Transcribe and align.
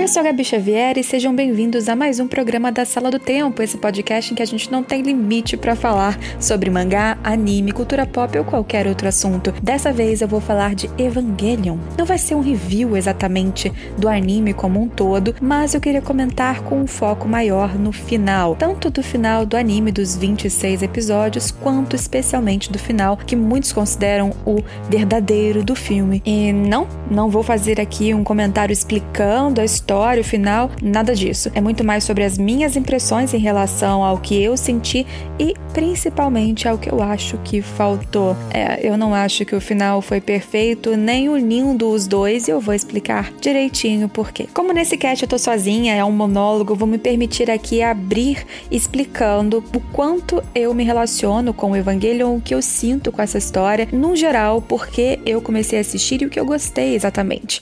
Oi, 0.00 0.04
eu 0.04 0.08
sou 0.08 0.20
a 0.20 0.24
Gabi 0.24 0.42
Xavier 0.42 0.96
e 0.96 1.04
sejam 1.04 1.34
bem-vindos 1.34 1.86
a 1.86 1.94
mais 1.94 2.18
um 2.18 2.26
programa 2.26 2.72
da 2.72 2.86
Sala 2.86 3.10
do 3.10 3.18
Tempo, 3.18 3.62
esse 3.62 3.76
podcast 3.76 4.32
em 4.32 4.34
que 4.34 4.42
a 4.42 4.46
gente 4.46 4.72
não 4.72 4.82
tem 4.82 5.02
limite 5.02 5.58
para 5.58 5.76
falar 5.76 6.18
sobre 6.40 6.70
mangá, 6.70 7.18
anime, 7.22 7.70
cultura 7.70 8.06
pop 8.06 8.38
ou 8.38 8.42
qualquer 8.42 8.86
outro 8.86 9.06
assunto. 9.06 9.52
Dessa 9.62 9.92
vez 9.92 10.22
eu 10.22 10.26
vou 10.26 10.40
falar 10.40 10.74
de 10.74 10.88
Evangelion. 10.96 11.76
Não 11.98 12.06
vai 12.06 12.16
ser 12.16 12.34
um 12.34 12.40
review 12.40 12.96
exatamente 12.96 13.70
do 13.98 14.08
anime 14.08 14.54
como 14.54 14.80
um 14.80 14.88
todo, 14.88 15.34
mas 15.38 15.74
eu 15.74 15.82
queria 15.82 16.00
comentar 16.00 16.62
com 16.62 16.80
um 16.80 16.86
foco 16.86 17.28
maior 17.28 17.78
no 17.78 17.92
final, 17.92 18.56
tanto 18.56 18.88
do 18.88 19.02
final 19.02 19.44
do 19.44 19.54
anime 19.54 19.92
dos 19.92 20.16
26 20.16 20.82
episódios, 20.82 21.50
quanto 21.50 21.94
especialmente 21.94 22.72
do 22.72 22.78
final, 22.78 23.18
que 23.18 23.36
muitos 23.36 23.70
consideram 23.70 24.32
o 24.46 24.62
verdadeiro 24.88 25.62
do 25.62 25.76
filme. 25.76 26.22
E 26.24 26.54
não, 26.54 26.88
não 27.10 27.28
vou 27.28 27.42
fazer 27.42 27.78
aqui 27.78 28.14
um 28.14 28.24
comentário 28.24 28.72
explicando 28.72 29.60
a 29.60 29.64
história, 29.64 29.89
o 29.94 30.24
final, 30.24 30.70
nada 30.82 31.14
disso. 31.14 31.50
É 31.54 31.60
muito 31.60 31.84
mais 31.84 32.04
sobre 32.04 32.24
as 32.24 32.38
minhas 32.38 32.76
impressões 32.76 33.34
em 33.34 33.38
relação 33.38 34.04
ao 34.04 34.18
que 34.18 34.40
eu 34.40 34.56
senti 34.56 35.06
e 35.38 35.54
principalmente 35.72 36.68
ao 36.68 36.78
que 36.78 36.90
eu 36.90 37.02
acho 37.02 37.38
que 37.38 37.62
faltou. 37.62 38.36
É, 38.52 38.86
eu 38.86 38.96
não 38.96 39.14
acho 39.14 39.44
que 39.44 39.54
o 39.54 39.60
final 39.60 40.00
foi 40.02 40.20
perfeito, 40.20 40.96
nem 40.96 41.28
unindo 41.28 41.88
os 41.88 42.06
dois, 42.06 42.48
e 42.48 42.50
eu 42.50 42.60
vou 42.60 42.74
explicar 42.74 43.32
direitinho 43.40 44.08
por 44.08 44.32
quê. 44.32 44.46
Como 44.52 44.72
nesse 44.72 44.96
cast 44.96 45.22
eu 45.22 45.28
tô 45.28 45.38
sozinha, 45.38 45.94
é 45.94 46.04
um 46.04 46.12
monólogo, 46.12 46.74
vou 46.74 46.88
me 46.88 46.98
permitir 46.98 47.50
aqui 47.50 47.82
abrir 47.82 48.44
explicando 48.70 49.64
o 49.74 49.80
quanto 49.92 50.42
eu 50.54 50.74
me 50.74 50.84
relaciono 50.84 51.52
com 51.52 51.72
o 51.72 51.76
Evangelion, 51.76 52.36
o 52.36 52.40
que 52.40 52.54
eu 52.54 52.62
sinto 52.62 53.12
com 53.12 53.22
essa 53.22 53.38
história, 53.38 53.88
no 53.92 54.14
geral, 54.16 54.62
porque 54.62 55.18
eu 55.24 55.40
comecei 55.40 55.78
a 55.78 55.80
assistir 55.80 56.22
e 56.22 56.26
o 56.26 56.30
que 56.30 56.38
eu 56.38 56.44
gostei 56.44 56.94
exatamente. 56.94 57.60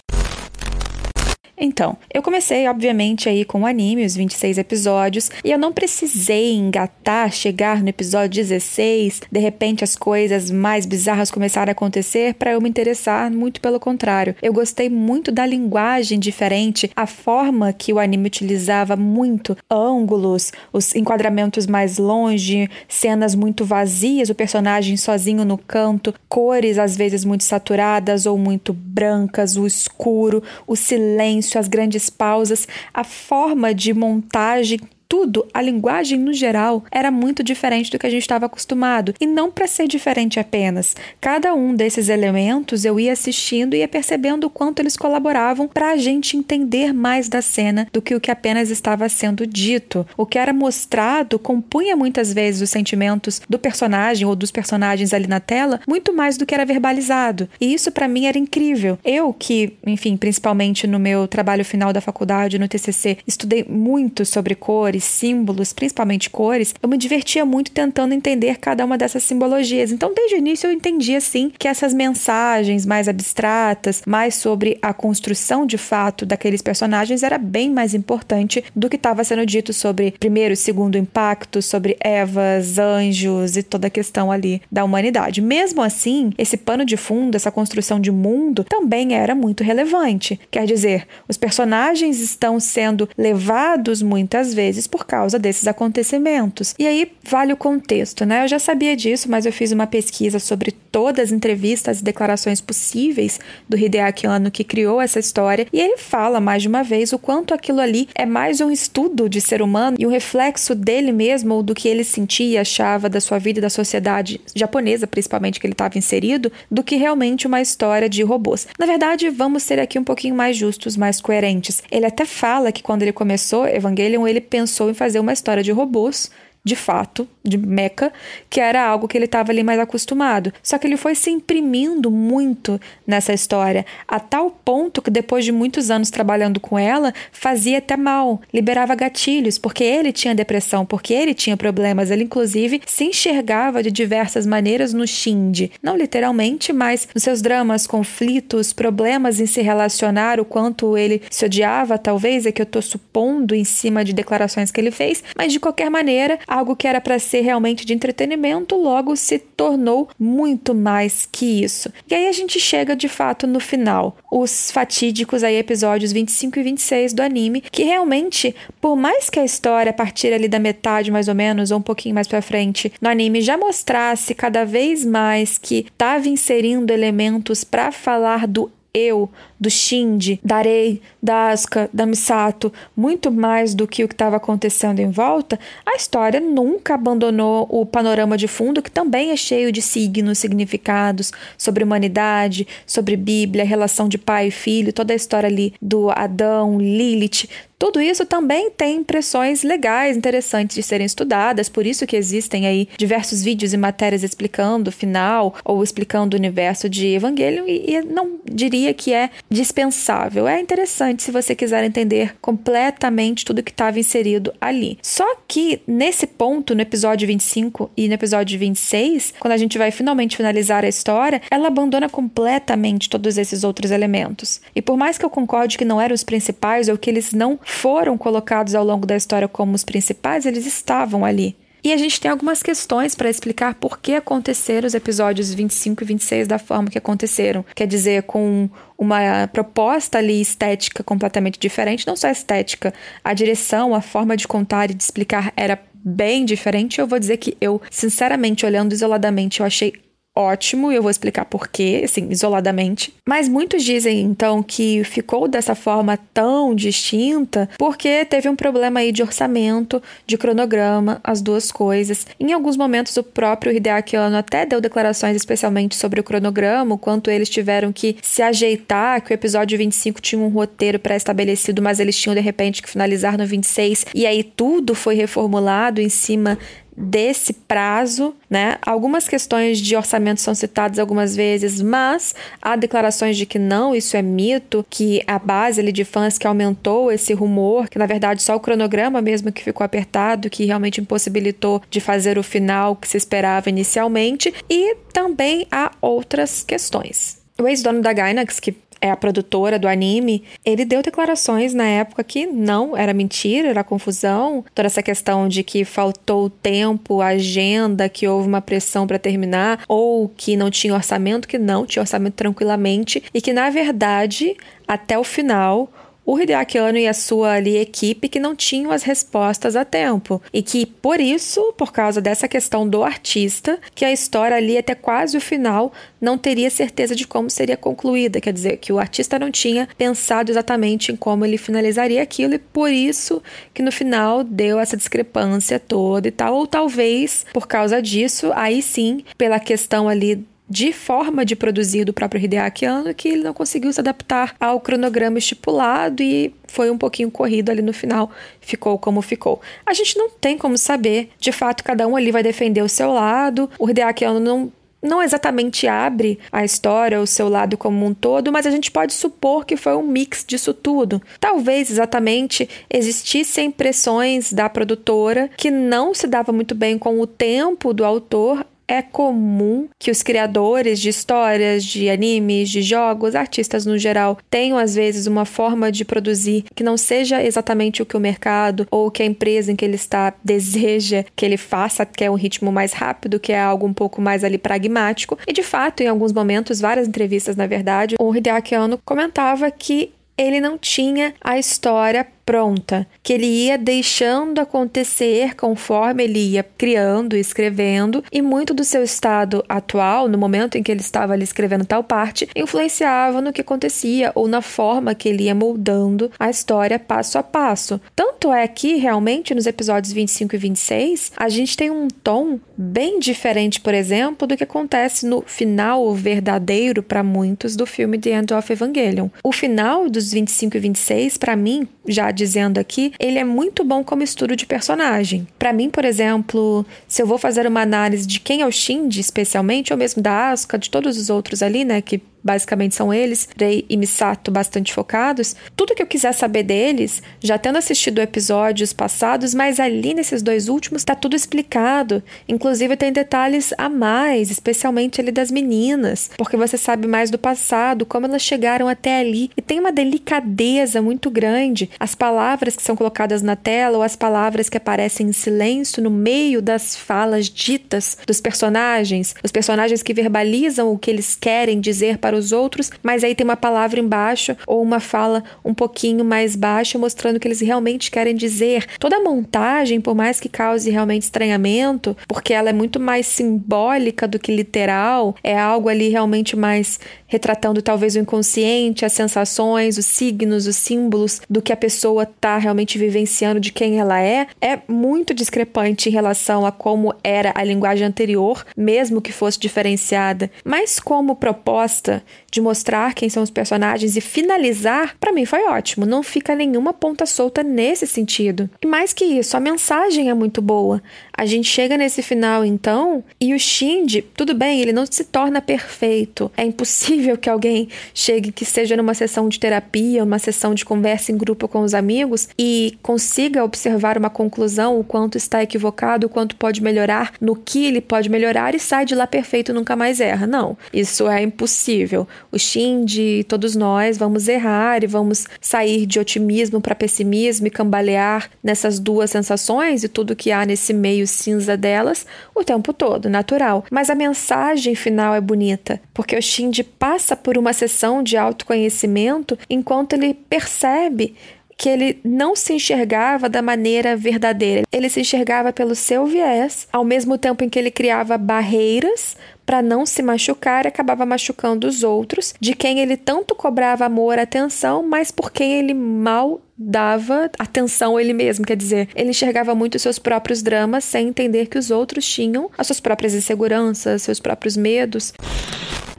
Então, 1.61 1.97
eu 2.13 2.23
comecei, 2.23 2.69
obviamente, 2.69 3.29
aí 3.29 3.45
com 3.45 3.63
o 3.63 3.67
anime, 3.67 4.05
os 4.05 4.15
26 4.15 4.59
episódios, 4.59 5.31
e 5.45 5.51
eu 5.51 5.59
não 5.59 5.73
precisei 5.73 6.55
engatar, 6.55 7.33
chegar 7.33 7.83
no 7.83 7.89
episódio 7.89 8.43
16, 8.43 9.23
de 9.31 9.41
repente 9.41 9.83
as 9.83 9.97
coisas 9.97 10.51
mais 10.51 10.87
bizarras 10.87 11.31
começaram 11.31 11.71
a 11.71 11.73
acontecer 11.73 12.35
para 12.35 12.53
eu 12.53 12.61
me 12.61 12.69
interessar, 12.69 13.31
muito 13.31 13.61
pelo 13.61 13.81
contrário. 13.81 14.37
Eu 14.41 14.53
gostei 14.53 14.89
muito 14.89 15.33
da 15.33 15.45
linguagem 15.45 16.19
diferente, 16.19 16.91
a 16.95 17.07
forma 17.07 17.73
que 17.73 17.93
o 17.93 17.99
anime 17.99 18.29
utilizava 18.29 18.95
muito, 18.95 19.57
ângulos, 19.69 20.53
os 20.73 20.95
enquadramentos 20.95 21.67
mais 21.67 21.99
longe, 21.99 22.71
cenas 22.87 23.35
muito 23.35 23.65
vazias, 23.65 24.31
o 24.31 24.35
personagem 24.35 24.97
sozinho 24.97 25.45
no 25.45 25.59
canto, 25.59 26.15
cores 26.29 26.79
às 26.79 26.97
vezes 26.97 27.25
muito 27.25 27.43
saturadas 27.43 28.27
ou 28.27 28.39
muito 28.39 28.73
brancas, 28.73 29.57
o 29.57 29.67
escuro, 29.67 30.43
o 30.67 30.77
silêncio 30.77 31.48
silêncio, 31.49 31.59
as 31.59 31.69
grandes 31.69 32.11
pausas, 32.11 32.69
a 32.93 33.03
forma 33.03 33.75
de 33.75 33.93
montagem 33.95 34.81
tudo, 35.09 35.47
a 35.55 35.63
linguagem 35.63 36.19
no 36.19 36.35
geral, 36.35 36.85
era 36.91 37.11
muito 37.11 37.43
diferente 37.43 37.91
do 37.91 37.99
que 37.99 38.07
a 38.07 38.11
gente 38.11 38.23
estava 38.23 38.47
acostumado. 38.47 39.15
E 39.19 39.27
não 39.27 39.51
para 39.51 39.67
ser 39.67 39.89
diferente 39.89 40.39
apenas. 40.39 40.95
Cada 41.21 41.55
um 41.55 41.75
desses 41.75 42.09
elementos 42.09 42.85
eu 42.85 43.01
ia 43.01 43.13
assistindo 43.13 43.75
e 43.75 43.79
ia 43.79 43.89
percebendo 43.89 44.45
o 44.45 44.51
quanto 44.51 44.81
eles 44.81 44.97
colaboravam 44.97 45.67
para 45.67 45.93
a 45.93 45.97
gente 45.97 46.37
entender 46.37 46.93
mais 46.93 47.29
da 47.29 47.41
cena 47.41 47.89
do 47.93 48.03
que 48.03 48.15
o 48.15 48.21
que 48.21 48.31
apenas 48.31 48.69
estava 48.71 49.09
sendo 49.09 49.47
dito. 49.47 50.07
O 50.17 50.27
que 50.27 50.39
era 50.39 50.53
mostrado 50.53 51.39
compunha 51.39 51.97
muitas 51.97 52.33
vezes 52.33 52.61
os 52.61 52.71
sentimentos 52.71 53.41
do 53.49 53.59
personagem 53.59 54.27
ou 54.27 54.37
dos 54.37 54.51
personagens 54.51 55.15
ali 55.15 55.27
na 55.27 55.41
tela, 55.41 55.81
muito 55.89 56.13
mais 56.13 56.37
do 56.37 56.45
que 56.45 56.55
era 56.55 56.67
verbalizado. 56.67 57.49
E 57.59 57.73
isso 57.73 57.91
para 57.91 58.09
mim 58.09 58.27
era 58.27 58.39
incrível. 58.39 58.99
Eu 59.03 59.33
que, 59.33 59.75
enfim, 59.87 60.17
principalmente 60.17 60.87
no 60.87 60.99
meu 60.99 61.27
trabalho 61.27 61.65
final 61.65 61.93
da 61.93 62.01
faculdade, 62.01 62.59
no 62.59 62.69
TCC, 62.69 63.19
estudei 63.27 63.65
muito 63.65 64.27
sobre 64.27 64.55
cores 64.55 64.98
cores, 64.99 65.05
símbolos, 65.05 65.73
principalmente 65.73 66.31
cores, 66.31 66.75
eu 66.83 66.89
me 66.89 66.97
divertia 66.97 67.45
muito 67.45 67.71
tentando 67.71 68.15
entender 68.15 68.59
cada 68.59 68.85
uma 68.85 68.99
dessas 68.99 69.23
simbologias. 69.23 69.93
Então, 69.93 70.13
desde 70.15 70.37
o 70.37 70.39
início, 70.39 70.69
eu 70.69 70.73
entendi 70.73 71.15
assim 71.15 71.53
que 71.59 71.69
essas 71.69 71.95
mensagens 71.95 72.85
mais 72.85 73.09
abstratas, 73.09 74.03
mais 74.07 74.35
sobre 74.35 74.79
a 74.83 74.93
construção 74.93 75.67
de 75.67 75.79
fato 75.79 76.27
daqueles 76.27 76.63
personagens, 76.63 77.23
era 77.23 77.39
bem 77.39 77.71
mais 77.71 77.95
importante 77.95 78.65
do 78.75 78.89
que 78.89 78.97
estava 78.97 79.25
sendo 79.25 79.47
dito 79.47 79.73
sobre 79.73 80.13
primeiro 80.13 80.55
e 80.55 80.57
segundo 80.57 80.99
impacto, 80.99 81.63
sobre 81.63 81.97
Evas, 82.01 82.79
anjos 82.79 83.57
e 83.57 83.63
toda 83.63 83.87
a 83.87 83.91
questão 83.91 84.33
ali 84.33 84.61
da 84.71 84.85
humanidade. 84.85 85.41
Mesmo 85.41 85.83
assim, 85.83 86.33
esse 86.37 86.57
pano 86.57 86.85
de 86.85 86.97
fundo, 86.97 87.37
essa 87.37 87.51
construção 87.51 88.01
de 88.01 88.11
mundo, 88.11 88.65
também 88.65 89.15
era 89.15 89.35
muito 89.35 89.63
relevante. 89.63 90.39
Quer 90.51 90.67
dizer, 90.67 91.07
os 91.29 91.37
personagens 91.37 92.21
estão 92.21 92.59
sendo 92.59 93.09
levados 93.17 94.03
muitas 94.03 94.55
vezes 94.55 94.88
por 94.89 95.07
causa 95.07 95.39
desses 95.39 95.69
acontecimentos. 95.69 96.75
E 96.79 96.87
aí 96.87 97.13
vale 97.23 97.53
o 97.53 97.57
contexto, 97.57 98.25
né? 98.25 98.45
Eu 98.45 98.49
já 98.49 98.59
sabia 98.59 98.97
disso, 98.97 99.31
mas 99.31 99.47
eu 99.47 99.53
fiz 99.53 99.73
uma 99.73 99.87
pesquisa 99.87 100.39
sobre 100.39 100.73
todas 100.73 101.27
as 101.27 101.33
entrevistas 101.33 102.01
e 102.01 102.05
declarações 102.05 102.61
possíveis 102.61 103.39
do 103.69 103.77
Hideaki 103.77 104.27
Anno 104.27 104.51
que 104.51 104.65
criou 104.65 105.01
essa 105.01 105.19
história, 105.19 105.67
e 105.73 105.81
ele 105.81 105.99
fala 105.99 106.41
mais 106.41 106.63
de 106.63 106.69
uma 106.69 106.83
vez 106.83 107.13
o 107.13 107.19
quanto 107.19 107.53
aquilo 107.53 107.81
ali 107.81 108.09
é 108.15 108.25
mais 108.25 108.61
um 108.61 108.71
estudo 108.71 109.29
de 109.29 109.41
ser 109.41 109.61
humano 109.61 109.97
e 110.01 110.07
um 110.07 110.11
reflexo 110.11 110.75
dele 110.75 111.13
mesmo 111.13 111.55
ou 111.55 111.63
do 111.63 111.75
que 111.75 111.89
ele 111.89 112.05
sentia 112.05 112.63
achava 112.63 113.09
da 113.09 113.21
sua 113.21 113.39
vida 113.39 113.59
e 113.59 113.63
da 113.63 113.71
sociedade 113.71 114.41
japonesa, 114.55 115.07
principalmente 115.07 115.59
que 115.59 115.67
ele 115.67 115.73
estava 115.73 115.99
inserido, 115.99 116.51
do 116.71 116.83
que 116.83 116.97
realmente 116.97 117.47
uma 117.47 117.61
história 117.61 118.09
de 118.09 118.23
robôs. 118.23 118.67
Na 118.79 118.87
verdade, 118.87 119.29
vamos 119.31 119.63
ser 119.63 119.79
aqui 119.79 119.99
um 119.99 120.05
pouquinho 120.05 120.35
mais 120.35 120.57
justos, 120.57 120.97
mais 120.97 121.21
coerentes. 121.21 121.83
Ele 121.91 122.07
até 122.07 122.25
fala 122.25 122.73
que 122.73 122.83
quando 122.83 123.03
ele 123.03 123.13
começou 123.13 123.67
Evangelion, 123.67 124.27
ele 124.27 124.41
pensou 124.41 124.78
pensou 124.79 124.91
em 124.91 124.95
fazer 124.95 125.19
uma 125.19 125.33
história 125.33 125.63
de 125.63 125.73
robôs 125.73 126.31
de 126.69 126.77
fato, 126.77 127.27
de 127.43 127.57
meca, 127.57 128.13
que 128.51 128.61
era 128.61 128.87
algo 128.87 129.09
que 129.09 129.17
ele 129.17 129.25
estava 129.25 129.51
ali 129.51 129.63
mais 129.65 129.81
acostumado. 129.81 130.53
Só 130.63 130.77
que 130.77 130.87
ele 130.87 130.99
foi 130.99 131.15
se 131.15 131.31
imprimindo 131.31 132.11
muito 132.11 132.79
nessa 133.07 133.33
história, 133.33 133.87
a 134.07 134.21
tal 134.21 134.51
ponto 134.51 135.01
que 135.01 135.11
depois 135.11 135.45
de 135.47 135.51
muitos 135.51 135.91
anos 135.91 136.11
trabalhando 136.11 136.61
com 136.61 136.79
ela, 136.79 137.15
fazia 137.33 137.79
até 137.79 137.97
mal, 137.97 138.43
liberava 138.53 138.95
gatilhos, 138.95 139.57
porque 139.57 139.83
ele 139.83 140.13
tinha 140.13 140.35
depressão, 140.35 140.85
porque 140.85 141.15
ele 141.15 141.33
tinha 141.33 141.57
problemas, 141.57 142.11
ele 142.11 142.25
inclusive 142.25 142.83
se 142.87 143.05
enxergava 143.05 143.83
de 143.83 143.91
diversas 143.91 144.47
maneiras 144.47 144.93
no 144.93 145.07
Shinji, 145.07 145.73
não 145.83 145.97
literalmente, 145.97 146.71
mas 146.71 147.09
nos 147.15 147.25
seus 147.25 147.41
dramas, 147.41 147.87
conflitos, 147.87 148.75
problemas 148.75 149.41
em 149.41 149.47
se 149.47 149.63
relacionar, 149.63 150.39
o 150.39 150.45
quanto 150.45 150.99
ele 150.99 151.23
se 151.31 151.47
odiava, 151.47 151.97
talvez 151.97 152.45
é 152.45 152.53
que 152.53 152.61
eu 152.61 152.65
estou 152.65 152.83
supondo 152.83 153.55
em 153.55 153.65
cima 153.65 154.05
de 154.05 154.13
declarações 154.13 154.71
que 154.71 154.79
ele 154.79 154.91
fez, 154.91 155.25
mas 155.35 155.51
de 155.51 155.59
qualquer 155.59 155.91
maneira, 155.91 156.39
algo 156.59 156.77
que 156.77 156.87
era 156.87 157.01
para 157.01 157.19
ser 157.19 157.41
realmente 157.41 157.85
de 157.85 157.95
entretenimento, 157.95 158.77
logo 158.77 159.17
se 159.17 159.39
tornou 159.39 160.09
muito 160.19 160.75
mais 160.75 161.29
que 161.31 161.63
isso. 161.65 161.91
E 162.09 162.15
aí 162.15 162.29
a 162.29 162.33
gente 162.33 162.61
chega 162.61 162.95
de 162.95 163.09
fato 163.09 163.47
no 163.47 163.61
final, 163.61 164.17
os 164.31 164.71
fatídicos 164.71 165.43
aí 165.43 165.57
episódios 165.57 166.13
25 166.13 166.59
e 166.59 166.63
26 166.63 167.13
do 167.13 167.23
anime, 167.23 167.61
que 167.61 167.85
realmente, 167.85 168.55
por 168.81 168.97
mais 168.97 169.31
que 169.31 169.41
a 169.41 169.45
história 169.45 169.91
a 169.91 169.95
partir 169.95 170.33
ali 170.33 170.49
da 170.49 170.59
metade 170.59 171.11
mais 171.11 171.29
ou 171.29 171.35
menos 171.35 171.71
ou 171.71 171.79
um 171.79 171.83
pouquinho 171.83 172.15
mais 172.15 172.27
para 172.27 172.43
frente 172.43 172.93
no 173.01 173.09
anime 173.09 173.41
já 173.41 173.57
mostrasse 173.57 174.35
cada 174.35 174.65
vez 174.65 175.05
mais 175.05 175.59
que 175.59 175.87
estava 175.91 176.29
inserindo 176.29 176.93
elementos 176.93 177.65
para 177.65 177.93
falar 177.93 178.47
do 178.47 178.71
eu, 178.93 179.31
do 179.59 179.71
Shinji, 179.71 180.41
da 180.45 180.63
Rei, 180.63 181.01
da 181.23 181.51
Asuka, 181.51 181.91
da 181.93 182.07
Misato, 182.07 182.73
muito 182.97 183.31
mais 183.31 183.75
do 183.75 183.87
que 183.87 184.05
o 184.05 184.09
que 184.09 184.15
estava 184.15 184.37
acontecendo 184.37 185.01
em 185.01 185.11
volta, 185.11 185.59
a 185.85 185.97
história 185.97 186.41
nunca 186.41 186.95
abandonou 186.95 187.67
o 187.71 187.85
panorama 187.85 188.37
de 188.37 188.49
fundo, 188.49 188.83
que 188.83 188.91
também 188.91 189.31
é 189.31 189.37
cheio 189.37 189.73
de 189.73 189.83
signos, 189.83 190.39
significados 190.39 191.33
sobre 191.57 191.85
humanidade, 191.85 192.67
sobre 192.87 193.17
Bíblia, 193.17 193.65
relação 193.65 194.09
de 194.09 194.19
pai 194.19 194.49
e 194.49 194.51
filho, 194.51 194.93
toda 194.93 195.13
a 195.13 195.17
história 195.17 195.49
ali 195.49 195.75
do 195.81 196.11
Adão, 196.11 196.79
Lilith, 196.79 197.49
tudo 197.79 198.01
isso 198.01 198.27
também 198.27 198.71
tem 198.71 198.97
impressões 198.97 199.63
legais, 199.63 200.17
interessantes 200.17 200.75
de 200.75 200.83
serem 200.83 201.07
estudadas, 201.07 201.69
por 201.69 201.87
isso 201.87 202.07
que 202.09 202.17
existem 202.17 202.67
aí 202.67 202.89
diversos 202.99 203.43
vídeos 203.43 203.73
e 203.73 203.77
matérias 203.77 204.25
explicando 204.25 204.91
o 204.91 204.93
final 204.93 205.55
ou 205.65 205.83
explicando 205.83 206.37
o 206.37 206.41
universo 206.41 206.89
de 206.89 207.07
Evangelion 207.15 207.67
e, 207.69 207.95
e 207.95 208.03
não 208.03 208.41
diria 208.45 208.93
que 208.93 209.13
é 209.13 209.31
dispensável. 209.51 210.47
É 210.47 210.61
interessante 210.61 211.23
se 211.23 211.31
você 211.31 211.55
quiser 211.55 211.85
entender 211.85 212.37
completamente 212.41 213.45
tudo 213.45 213.63
que 213.63 213.71
estava 213.71 213.99
inserido 213.99 214.53
ali. 214.61 214.99
Só 215.03 215.37
que 215.47 215.81
nesse 215.87 216.27
ponto, 216.27 216.75
no 216.75 216.81
episódio 216.81 217.27
25 217.27 217.91
e 217.97 218.09
no 218.09 218.15
episódio 218.15 218.59
26, 218.59 219.35
quando 219.39 219.53
a 219.53 219.57
gente 219.57 219.79
vai 219.79 219.91
finalmente 219.91 220.37
finalizar 220.37 220.85
a 220.85 220.89
história, 220.89 221.41
ela 221.51 221.69
abandona 221.69 222.09
completamente 222.09 223.09
todos 223.09 223.39
esses 223.39 223.65
outros 223.65 223.91
elementos. 223.91 224.61
E 224.75 224.83
por 224.83 224.97
mais 224.97 225.19
que 225.19 225.25
eu 225.25 225.31
concorde 225.31 225.79
que 225.79 225.85
não 225.85 226.01
eram 226.01 226.15
os 226.15 226.25
principais 226.25 226.89
ou 226.89 226.99
que 226.99 227.11
eles 227.11 227.33
não 227.33 227.59
foram 227.65 228.19
colocados 228.19 228.75
ao 228.75 228.85
longo 228.85 229.07
da 229.07 229.17
história 229.17 229.49
como 229.49 229.75
os 229.75 229.85
principais, 229.85 230.47
eles 230.47 230.67
estavam 230.67 231.25
ali. 231.25 231.57
E 231.83 231.93
a 231.93 231.97
gente 231.97 232.21
tem 232.21 232.31
algumas 232.31 232.63
questões 232.63 233.15
para 233.15 233.31
explicar 233.31 233.75
por 233.75 234.01
que 234.01 234.15
aconteceram 234.15 234.87
os 234.87 234.95
episódios 234.95 235.55
25 235.55 236.03
e 236.03 236.07
26 236.07 236.49
da 236.49 236.59
forma 236.59 236.91
que 236.91 236.99
aconteceram. 236.99 237.65
Quer 237.75 237.87
dizer, 237.87 238.25
com 238.25 238.69
uma 238.99 239.49
proposta 239.53 240.19
ali 240.19 240.41
estética 240.41 241.05
completamente 241.05 241.59
diferente, 241.59 242.07
não 242.07 242.17
só 242.17 242.29
estética, 242.29 242.93
a 243.23 243.33
direção, 243.33 243.95
a 243.95 244.01
forma 244.01 244.37
de 244.37 244.49
contar 244.49 244.91
e 244.91 244.95
de 244.95 245.03
explicar 245.03 245.53
era 245.57 245.79
bem 245.95 246.45
diferente. 246.45 247.01
Eu 247.01 247.07
vou 247.07 247.19
dizer 247.19 247.37
que 247.37 247.57
eu, 247.61 247.81
sinceramente, 247.91 248.67
olhando 248.67 248.93
isoladamente, 248.93 249.61
eu 249.61 249.67
achei 249.67 249.95
ótimo, 250.39 250.93
e 250.93 250.95
eu 250.95 251.03
vou 251.03 251.11
explicar 251.11 251.45
porquê, 251.45 252.03
assim, 252.05 252.29
isoladamente. 252.31 253.13
Mas 253.27 253.49
muitos 253.49 253.83
dizem, 253.83 254.21
então, 254.21 254.63
que 254.63 255.03
ficou 255.03 255.49
dessa 255.49 255.75
forma 255.75 256.17
tão 256.33 256.75
distinta 256.75 257.69
porque 257.77 258.25
teve 258.25 258.49
um 258.49 258.55
problema 258.55 259.01
aí 259.01 259.11
de 259.11 259.23
orçamento, 259.23 260.01
de 260.27 260.39
cronograma, 260.39 261.21
as 261.25 261.43
duas 261.43 261.73
coisas. 261.73 262.27
Em 262.39 262.53
alguns 262.53 262.77
momentos, 262.77 263.17
o 263.17 263.23
próprio 263.23 263.73
Hideaki 263.73 264.17
Anno 264.17 264.37
até 264.37 264.65
deu 264.65 264.81
declarações 264.81 265.35
especialmente 265.35 265.97
sobre 265.97 266.21
o 266.21 266.25
cronograma, 266.25 266.95
o 266.95 266.99
quanto 266.99 267.31
eles 267.31 267.49
tiveram 267.49 267.93
que 267.93 268.17
se 268.23 268.41
ajeitar, 268.41 269.23
que 269.23 269.33
o 269.33 269.35
episódio 269.35 269.77
25 269.77 270.21
tinha 270.21 270.41
um 270.41 270.49
roteiro 270.49 271.01
pré-estabelecido, 271.01 271.83
mas 271.83 271.99
eles 271.99 272.17
tinham 272.17 272.35
de 272.35 272.41
repente 272.41 272.81
que 272.81 272.89
finalizar 272.89 273.37
no 273.37 273.47
26, 273.47 274.07
e 274.15 274.25
aí 274.25 274.45
tudo 274.45 274.95
foi 274.95 275.15
reformulado 275.15 276.01
em 276.01 276.09
cima 276.09 276.59
desse 276.99 277.53
prazo, 277.53 278.35
né? 278.51 278.77
Algumas 278.85 279.29
questões 279.29 279.79
de 279.79 279.95
orçamento 279.95 280.41
são 280.41 280.55
citadas 280.55 280.99
algumas 280.99 281.37
vezes, 281.37 281.81
mas 281.81 282.35
há 282.61 282.75
declarações 282.75 283.37
de 283.37 283.47
que 283.47 283.59
não, 283.59 283.95
isso 283.95 284.17
é 284.17 284.23
mito, 284.23 284.85
que 284.91 285.23
a 285.27 285.39
base 285.39 285.81
ali 285.81 285.93
de 285.93 286.05
fãs 286.05 286.37
que 286.37 286.47
aumentou 286.47 287.13
esse 287.13 287.33
rumor, 287.33 287.89
que 287.89 287.99
na 287.99 288.07
verdade 288.07 288.43
só 288.43 288.57
o 288.57 288.61
cronograma 288.61 289.23
mesmo 289.23 289.53
que 289.53 289.63
ficou 289.63 289.85
apertado, 289.85 290.51
que 290.51 290.65
realmente 290.65 291.01
impossibilitou 291.01 291.81
de 291.89 292.01
fazer 292.01 292.37
o 292.37 292.43
final 292.43 292.97
que 292.97 293.07
se 293.07 293.17
esperava 293.17 293.69
inicialmente, 293.69 294.53
e 294.69 294.97
também 295.13 295.67
há 295.71 295.93
outras 296.01 296.65
questões. 296.65 297.39
O 297.61 297.67
ex-dono 297.67 298.01
da 298.01 298.13
Gainax, 298.13 298.61
que 298.61 298.71
é 299.01 299.11
a 299.11 299.17
produtora 299.17 299.79
do 299.79 299.89
anime, 299.89 300.45
ele 300.65 300.85
deu 300.85 301.03
declarações 301.03 301.75
na 301.75 301.85
época 301.85 302.25
que 302.25 302.47
não 302.47 302.97
era 302.97 303.15
mentira, 303.15 303.69
era 303.69 303.85
confusão, 303.85 304.65
toda 304.75 304.87
essa 304.87 305.03
questão 305.03 305.49
de 305.49 305.63
que 305.63 305.85
faltou 305.85 306.51
tempo, 306.51 307.21
agenda, 307.21 308.09
que 308.09 308.27
houve 308.27 308.49
uma 308.49 308.61
pressão 308.61 309.07
para 309.07 309.19
terminar, 309.19 309.85
ou 309.89 310.29
que 310.29 310.57
não 310.57 310.71
tinha 310.71 310.95
orçamento, 310.95 311.49
que 311.49 311.59
não 311.59 311.87
tinha 311.87 312.03
orçamento 312.03 312.35
tranquilamente, 312.35 313.23
e 313.33 313.41
que 313.41 313.53
na 313.53 313.71
verdade, 313.71 314.57
até 314.87 315.19
o 315.19 315.25
final, 315.25 315.91
o 316.29 316.39
Hideaki 316.39 316.77
Anno 316.77 316.99
e 316.99 317.09
a 317.09 317.15
sua 317.15 317.53
ali, 317.53 317.79
equipe 317.79 318.29
que 318.29 318.39
não 318.39 318.55
tinham 318.55 318.93
as 318.93 319.03
respostas 319.03 319.75
a 319.75 319.83
tempo. 319.83 320.43
E 320.53 320.61
que, 320.63 320.85
por 320.85 321.21
isso, 321.21 321.73
por 321.73 321.91
causa 321.91 322.21
dessa 322.21 322.47
questão 322.47 322.87
do 322.87 323.03
artista, 323.03 323.79
que 323.95 324.05
a 324.05 324.13
história 324.13 324.55
ali 324.55 324.77
até 324.77 324.95
quase 324.95 325.39
o 325.39 325.41
final 325.41 325.91
não 326.21 326.37
teria 326.37 326.69
certeza 326.69 327.17
de 327.17 327.27
como 327.27 327.49
seria 327.49 327.79
concluída. 327.79 328.43
Quer 328.43 328.53
dizer, 328.53 328.77
que 328.77 328.93
o 328.93 328.99
artista 328.99 329.39
não 329.39 329.51
tinha 329.51 329.89
pensado 329.97 330.53
exatamente 330.53 331.11
em 331.11 331.17
como 331.17 331.47
ele 331.47 331.57
finalizaria 331.57 332.23
aquilo 332.23 332.53
e 332.53 332.59
por 332.59 332.93
isso 332.93 333.43
que 333.73 333.81
no 333.81 333.91
final 333.91 334.45
deu 334.45 334.79
essa 334.79 334.99
discrepância 334.99 335.81
toda 335.81 336.29
e 336.29 336.31
tal. 336.31 336.57
Ou 336.57 336.67
talvez, 336.67 337.47
por 337.55 337.67
causa 337.67 338.03
disso, 338.03 338.53
aí 338.55 338.83
sim, 338.83 339.25
pela 339.39 339.59
questão 339.59 340.07
ali 340.07 340.47
de 340.69 340.93
forma 340.93 341.45
de 341.45 341.57
produzir 341.57 342.05
do 342.05 342.13
próprio 342.13 342.43
Hideaki 342.45 342.85
Anno 342.85 343.15
que 343.15 343.29
ele 343.29 343.43
não 343.43 343.55
conseguiu 343.55 343.93
se 343.93 344.01
adaptar 344.01 344.55
ao 344.61 344.81
cronograma 344.81 345.39
estipulado 345.39 346.23
e 346.23 346.55
foi 346.67 346.91
um 346.91 346.99
pouquinho 346.99 347.31
corrido 347.31 347.71
ali 347.71 347.81
no 347.81 347.93
final, 347.93 348.31
ficou 348.61 348.99
como 348.99 349.23
ficou. 349.23 349.61
A 349.87 349.95
gente 349.95 350.17
não 350.19 350.29
tem 350.29 350.59
como 350.59 350.77
saber, 350.77 351.31
de 351.39 351.53
fato 351.53 351.83
cada 351.83 352.07
um 352.07 352.17
ali 352.17 352.31
vai 352.31 352.43
defender 352.43 352.83
o 352.83 352.89
seu 352.89 353.13
lado. 353.13 353.71
O 353.79 353.89
Hideaki 353.89 354.25
Anno 354.25 354.41
não 354.41 354.73
não 355.01 355.23
exatamente 355.23 355.87
abre 355.87 356.39
a 356.51 356.65
história, 356.65 357.21
o 357.21 357.27
seu 357.27 357.49
lado 357.49 357.77
como 357.77 358.05
um 358.05 358.13
todo, 358.13 358.51
mas 358.51 358.67
a 358.67 358.71
gente 358.71 358.91
pode 358.91 359.13
supor 359.13 359.65
que 359.65 359.77
foi 359.77 359.95
um 359.95 360.03
mix 360.03 360.45
disso 360.47 360.75
tudo. 360.75 361.23
Talvez 361.39 361.91
exatamente 361.91 362.69
existissem 362.91 363.71
pressões 363.71 364.53
da 364.53 364.69
produtora 364.69 365.49
que 365.57 365.71
não 365.71 366.13
se 366.13 366.27
dava 366.27 366.53
muito 366.53 366.75
bem 366.75 366.99
com 366.99 367.21
o 367.21 367.27
tempo 367.27 367.95
do 367.95 368.05
autor 368.05 368.67
é 368.89 369.03
comum 369.03 369.87
que 369.99 370.11
os 370.11 370.23
criadores 370.23 370.99
de 370.99 371.11
histórias, 371.11 371.85
de 371.85 372.09
animes, 372.09 372.71
de 372.71 372.81
jogos, 372.81 373.35
artistas 373.35 373.85
no 373.85 373.99
geral, 373.99 374.39
tenham 374.51 374.79
às 374.79 374.95
vezes 374.95 375.27
uma 375.27 375.45
forma 375.45 375.93
de 375.93 376.05
produzir 376.05 376.65
que 376.75 376.83
não 376.83 376.97
seja 376.97 377.45
exatamente 377.45 378.03
o 378.03 378.07
que 378.07 378.17
o 378.17 378.21
mercado 378.21 378.87
ou 378.91 379.11
que 379.11 379.23
a 379.23 379.27
empresa 379.27 379.71
em 379.71 379.77
que 379.77 379.85
ele 379.85 379.97
está 379.97 380.33
deseja 380.43 381.25
que 381.37 381.45
ele 381.45 381.59
faça, 381.59 382.07
que 382.07 382.25
é 382.25 382.31
um 382.31 382.35
ritmo 382.35 382.73
mais 382.73 382.93
rápido, 382.93 383.39
que 383.39 383.53
é 383.53 383.61
algo 383.61 383.87
um 383.87 383.93
pouco 383.93 384.21
mais 384.23 384.43
ali 384.43 384.57
pragmático. 384.57 385.39
E 385.47 385.53
de 385.53 385.63
fato, 385.63 386.03
em 386.03 386.07
alguns 386.07 386.33
momentos, 386.33 386.81
várias 386.81 387.07
entrevistas, 387.07 387.57
na 387.57 387.67
verdade, 387.67 388.15
o 388.19 388.35
Hideaki 388.35 388.75
Anno 388.75 388.99
comentava 389.05 389.71
que 389.71 390.13
ele 390.39 390.61
não 390.61 390.79
tinha 390.79 391.35
a 391.43 391.59
história 391.59 392.27
pronta, 392.49 393.07
que 393.23 393.35
ele 393.35 393.45
ia 393.45 393.77
deixando 393.77 394.59
acontecer 394.59 395.55
conforme 395.55 396.25
ele 396.25 396.39
ia 396.39 396.63
criando 396.63 397.37
e 397.37 397.41
escrevendo, 397.41 398.25
e 398.33 398.41
muito 398.41 398.73
do 398.73 398.85
seu 398.85 399.05
estado 399.05 399.63
atual, 399.69 400.29
no 400.29 400.39
momento 400.39 400.79
em 400.79 400.83
que 400.83 400.91
ele 400.91 401.03
estava 401.03 401.35
ali 401.35 401.45
escrevendo 401.45 401.85
tal 401.85 402.03
parte, 402.03 402.49
influenciava 402.57 403.43
no 403.43 403.53
que 403.53 403.61
acontecia 403.61 404.33
ou 404.35 404.49
na 404.49 404.63
forma 404.63 405.15
que 405.15 405.29
ele 405.29 405.43
ia 405.43 405.55
moldando 405.55 406.31
a 406.39 406.49
história 406.49 406.99
passo 406.99 407.37
a 407.37 407.43
passo. 407.43 408.01
Tanto 408.17 408.51
é 408.51 408.67
que, 408.67 408.97
realmente, 408.97 409.55
nos 409.55 409.67
episódios 409.67 410.15
25 410.15 410.55
e 410.55 410.59
26, 410.59 411.33
a 411.37 411.51
gente 411.51 411.77
tem 411.77 411.91
um 411.91 412.09
tom 412.09 412.59
bem 412.75 413.19
diferente, 413.19 413.79
por 413.79 413.93
exemplo, 413.93 414.49
do 414.49 414.57
que 414.57 414.65
acontece 414.65 415.27
no 415.27 415.43
final 415.43 416.15
verdadeiro 416.15 417.03
para 417.03 417.23
muitos 417.23 417.77
do 417.77 417.85
filme 417.85 418.19
The 418.19 418.31
End 418.31 418.55
of 418.55 418.73
Evangelion. 418.73 419.29
O 419.45 419.53
final 419.53 420.09
dos 420.09 420.33
25 420.33 420.79
e 420.79 420.81
26, 420.81 421.37
para 421.37 421.55
mim, 421.55 421.87
já 422.07 422.38
dizendo 422.39 422.79
aqui, 422.79 423.13
ele 423.19 423.39
é 423.39 423.45
muito 423.45 423.85
bom 423.85 424.05
como 424.05 424.23
estudo 424.23 424.55
de 424.55 424.65
personagem. 424.65 425.47
Para 425.59 425.73
mim, 425.73 425.91
por 425.91 426.05
exemplo, 426.05 426.87
se 427.07 427.21
eu 427.21 427.27
vou 427.27 427.37
fazer 427.37 427.67
uma 427.67 427.83
análise 427.83 428.27
de 428.27 428.39
quem 428.39 428.63
é 428.63 428.67
o 428.67 428.71
Shinji, 428.71 429.21
especialmente, 429.21 429.93
ou 429.93 429.99
mesmo 429.99 430.23
da 430.23 430.51
Asuka, 430.51 430.79
de 430.79 430.89
todos 430.89 431.19
os 431.19 431.29
outros 431.29 431.63
ali, 431.63 431.85
né, 431.85 432.01
que 432.01 432.23
basicamente 432.43 432.95
são 432.95 433.13
eles, 433.13 433.49
Rei 433.59 433.85
e 433.89 433.97
Misato 433.97 434.51
bastante 434.51 434.93
focados. 434.93 435.57
Tudo 435.77 435.95
que 435.95 436.03
eu 436.03 436.07
quiser 436.07 436.33
saber 436.33 436.63
deles, 436.63 437.23
já 437.41 437.59
tendo 437.59 437.79
assistido 437.79 438.21
episódios 438.21 438.93
passados, 438.93 439.55
mas 439.55 439.81
ali 439.81 440.15
nesses 440.15 440.43
dois 440.43 440.69
últimos 440.69 441.05
tá 441.05 441.15
tudo 441.15 441.37
explicado. 441.37 442.23
Inclusive 442.49 442.97
tem 442.97 443.13
detalhes 443.13 443.73
a 443.77 443.89
mais, 443.89 444.51
especialmente 444.51 445.21
ali 445.21 445.31
das 445.31 445.51
meninas, 445.51 446.31
porque 446.37 446.57
você 446.57 446.77
sabe 446.79 447.07
mais 447.07 447.31
do 447.31 447.39
passado, 447.39 448.07
como 448.07 448.27
elas 448.27 448.43
chegaram 448.43 448.89
até 448.89 449.21
ali 449.21 449.51
e 449.57 449.63
tem 449.63 449.81
uma 449.81 449.93
delicadeza 449.93 451.03
muito 451.03 451.31
grande. 451.31 451.91
As 451.99 452.15
palavras 452.15 452.77
que 452.77 452.83
são 452.83 452.97
colocadas 452.97 453.43
na 453.43 453.57
tela 453.57 453.99
ou 453.99 454.03
as 454.03 454.17
palavras 454.17 454.69
que 454.69 454.77
aparecem 454.77 455.29
em 455.29 455.33
silêncio 455.33 456.03
no 456.03 456.11
meio 456.11 456.63
das 456.63 456.97
falas 456.97 457.49
ditas 457.49 458.17
dos 458.27 458.41
personagens, 458.41 459.35
os 459.43 459.53
personagens 459.53 460.03
que 460.03 460.15
verbalizam 460.15 460.93
o 460.93 460.99
que 460.99 461.11
eles 461.11 461.37
querem 461.37 461.81
dizer 461.81 462.19
para 462.19 462.37
os 462.39 462.53
outros, 462.53 462.91
mas 463.03 463.25
aí 463.25 463.35
tem 463.35 463.45
uma 463.45 463.57
palavra 463.57 464.01
embaixo 464.01 464.57
ou 464.67 464.83
uma 464.83 465.01
fala 465.01 465.43
um 465.65 465.75
pouquinho 465.75 466.25
mais 466.25 466.57
baixa, 466.57 466.99
mostrando 466.99 467.39
que 467.39 467.47
eles 467.47 467.61
realmente 467.61 468.11
querem 468.11 468.35
dizer. 468.35 468.87
Toda 468.99 469.17
a 469.17 469.23
montagem, 469.23 470.01
por 470.01 470.15
mais 470.15 470.41
que 470.41 470.49
cause 470.49 470.91
realmente 470.91 471.23
estranhamento, 471.23 472.17
porque 472.27 472.53
ela 472.53 472.71
é 472.71 472.73
muito 472.73 472.99
mais 473.01 473.27
simbólica 473.27 474.27
do 474.27 474.39
que 474.39 474.55
literal, 474.55 475.35
é 475.43 475.59
algo 475.59 475.89
ali 475.89 476.09
realmente 476.09 476.57
mais 476.57 476.99
retratando 477.27 477.83
talvez 477.83 478.17
o 478.17 478.19
inconsciente, 478.19 479.05
as 479.05 479.13
sensações, 479.13 479.99
os 479.99 480.07
signos, 480.07 480.67
os 480.67 480.77
símbolos 480.77 481.41
do 481.49 481.63
que 481.63 481.73
a 481.73 481.77
pessoa 481.77 482.23
está 482.23 482.57
realmente 482.59 482.99
vivenciando, 482.99 483.61
de 483.61 483.73
quem 483.73 483.99
ela 483.99 484.21
é, 484.21 484.47
é 484.61 484.79
muito 484.89 485.35
discrepante 485.35 486.09
em 486.09 486.13
relação 486.13 486.65
a 486.65 486.73
como 486.73 487.15
era 487.23 487.53
a 487.55 487.63
linguagem 487.63 488.07
anterior, 488.07 488.65
mesmo 488.77 489.21
que 489.21 489.33
fosse 489.33 489.59
diferenciada. 489.59 490.51
Mas 490.65 490.99
como 490.99 491.37
proposta, 491.37 492.18
de 492.51 492.61
mostrar 492.61 493.15
quem 493.15 493.29
são 493.29 493.43
os 493.43 493.51
personagens 493.51 494.17
e 494.17 494.21
finalizar, 494.21 495.17
para 495.19 495.33
mim 495.33 495.45
foi 495.45 495.65
ótimo. 495.67 496.07
Não 496.07 496.23
fica 496.23 496.55
nenhuma 496.55 496.93
ponta 496.93 497.27
solta 497.27 497.63
nesse 497.63 498.07
sentido. 498.07 498.69
E 498.83 498.87
mais 498.87 499.13
que 499.13 499.25
isso, 499.25 499.57
a 499.57 499.61
mensagem 499.61 500.31
é 500.31 500.35
muito 500.35 500.63
boa. 500.63 501.03
A 501.39 501.47
gente 501.47 501.69
chega 501.69 501.97
nesse 501.97 502.21
final 502.21 502.65
então 502.65 503.25
e 503.41 503.55
o 503.55 503.59
Shinji, 503.59 504.23
tudo 504.37 504.55
bem, 504.55 504.83
ele 504.83 504.93
não 504.93 505.07
se 505.07 505.25
torna 505.25 505.63
perfeito. 505.63 506.51
É 506.57 506.65
impossível 506.65 507.39
que 507.39 507.49
alguém 507.49 507.89
chegue 508.13 508.53
que 508.53 508.65
seja 508.65 508.97
numa 508.97 509.15
sessão 509.15 509.49
de 509.49 509.59
terapia, 509.59 510.25
uma 510.25 510.39
sessão 510.39 510.75
de 510.75 510.85
conversa 510.85 511.33
em 511.33 511.39
grupo 511.39 511.67
com 511.69 511.83
os 511.83 511.95
amigos 511.95 512.49
e 512.59 512.99
consiga 513.03 513.65
observar 513.65 514.19
uma 514.19 514.29
conclusão, 514.29 514.99
o 514.99 515.05
quanto 515.05 515.39
está 515.39 515.63
equivocado, 515.63 516.27
o 516.27 516.31
quanto 516.31 516.57
pode 516.57 516.83
melhorar, 516.83 517.33
no 517.41 517.57
que 517.57 517.87
ele 517.87 518.01
pode 518.01 518.29
melhorar 518.29 518.75
e 518.75 518.81
sai 518.81 519.07
de 519.07 519.15
lá 519.15 519.27
perfeito 519.27 519.73
nunca 519.73 519.97
mais 519.97 520.21
erra. 520.21 520.47
Não, 520.47 520.77
isso 520.93 521.29
é 521.29 521.41
impossível 521.41 521.79
possível. 521.79 522.27
O 522.51 522.59
Shinji, 522.59 523.45
todos 523.45 523.77
nós 523.77 524.19
vamos 524.19 524.49
errar 524.49 525.05
e 525.05 525.07
vamos 525.07 525.47
sair 525.61 526.07
de 526.07 526.19
otimismo 526.19 526.81
para 526.81 526.95
pessimismo 526.95 527.67
e 527.67 527.71
cambalear 527.71 528.51
nessas 528.63 528.99
duas 528.99 529.31
sensações 529.31 530.03
e 530.03 530.09
tudo 530.09 530.35
que 530.35 530.51
há 530.51 530.67
nesse 530.67 530.93
meio 530.93 531.27
cinza 531.31 531.77
delas 531.77 532.27
o 532.55 532.65
tempo 532.65 532.93
todo, 532.93 533.29
natural. 533.29 533.85
Mas 533.91 534.11
a 534.11 534.15
mensagem 534.15 534.95
final 534.95 535.35
é 535.35 535.41
bonita, 535.41 536.01
porque 536.13 536.37
o 536.37 536.43
Shinji 536.43 536.83
passa 536.83 537.37
por 537.37 537.57
uma 537.57 537.73
sessão 537.73 538.23
de 538.23 538.37
autoconhecimento 538.37 539.59
enquanto 539.69 540.15
ele 540.15 540.35
percebe 540.35 541.37
que 541.79 541.89
ele 541.89 542.21
não 542.25 542.57
se 542.57 542.73
enxergava 542.73 543.49
da 543.49 543.63
maneira 543.63 544.17
verdadeira. 544.17 544.83
Ele 544.91 545.09
se 545.09 545.21
enxergava 545.21 545.73
pelo 545.73 545.95
seu 545.95 546.27
viés, 546.27 546.89
ao 546.93 547.05
mesmo 547.05 547.39
tempo 547.39 547.63
em 547.63 547.69
que 547.69 547.79
ele 547.79 547.93
criava 547.93 548.37
barreiras 548.37 549.37
para 549.65 549.81
não 549.81 550.05
se 550.05 550.21
machucar 550.21 550.85
e 550.85 550.89
acabava 550.89 551.25
machucando 551.25 551.87
os 551.87 552.03
outros, 552.03 552.53
de 552.59 552.75
quem 552.75 552.99
ele 552.99 553.17
tanto 553.17 553.55
cobrava 553.55 554.07
amor, 554.07 554.39
atenção, 554.39 555.05
mas 555.05 555.31
por 555.31 555.53
quem 555.53 555.75
ele 555.75 555.95
mal 555.95 556.61
dava 556.79 557.51
atenção 557.59 558.17
a 558.17 558.23
ele 558.23 558.33
mesmo, 558.33 558.65
quer 558.65 558.77
dizer, 558.77 559.09
ele 559.15 559.31
enxergava 559.31 559.75
muito 559.75 559.97
os 559.97 560.03
seus 560.03 560.19
próprios 560.19 560.63
dramas 560.63 561.05
sem 561.05 561.29
entender 561.29 561.67
que 561.67 561.79
os 561.79 561.91
outros 561.91 562.27
tinham 562.27 562.71
as 562.79 562.87
suas 562.87 563.01
próprias 563.01 563.35
inseguranças, 563.35 564.23
seus 564.23 564.39
próprios 564.39 564.77
medos. 564.77 565.33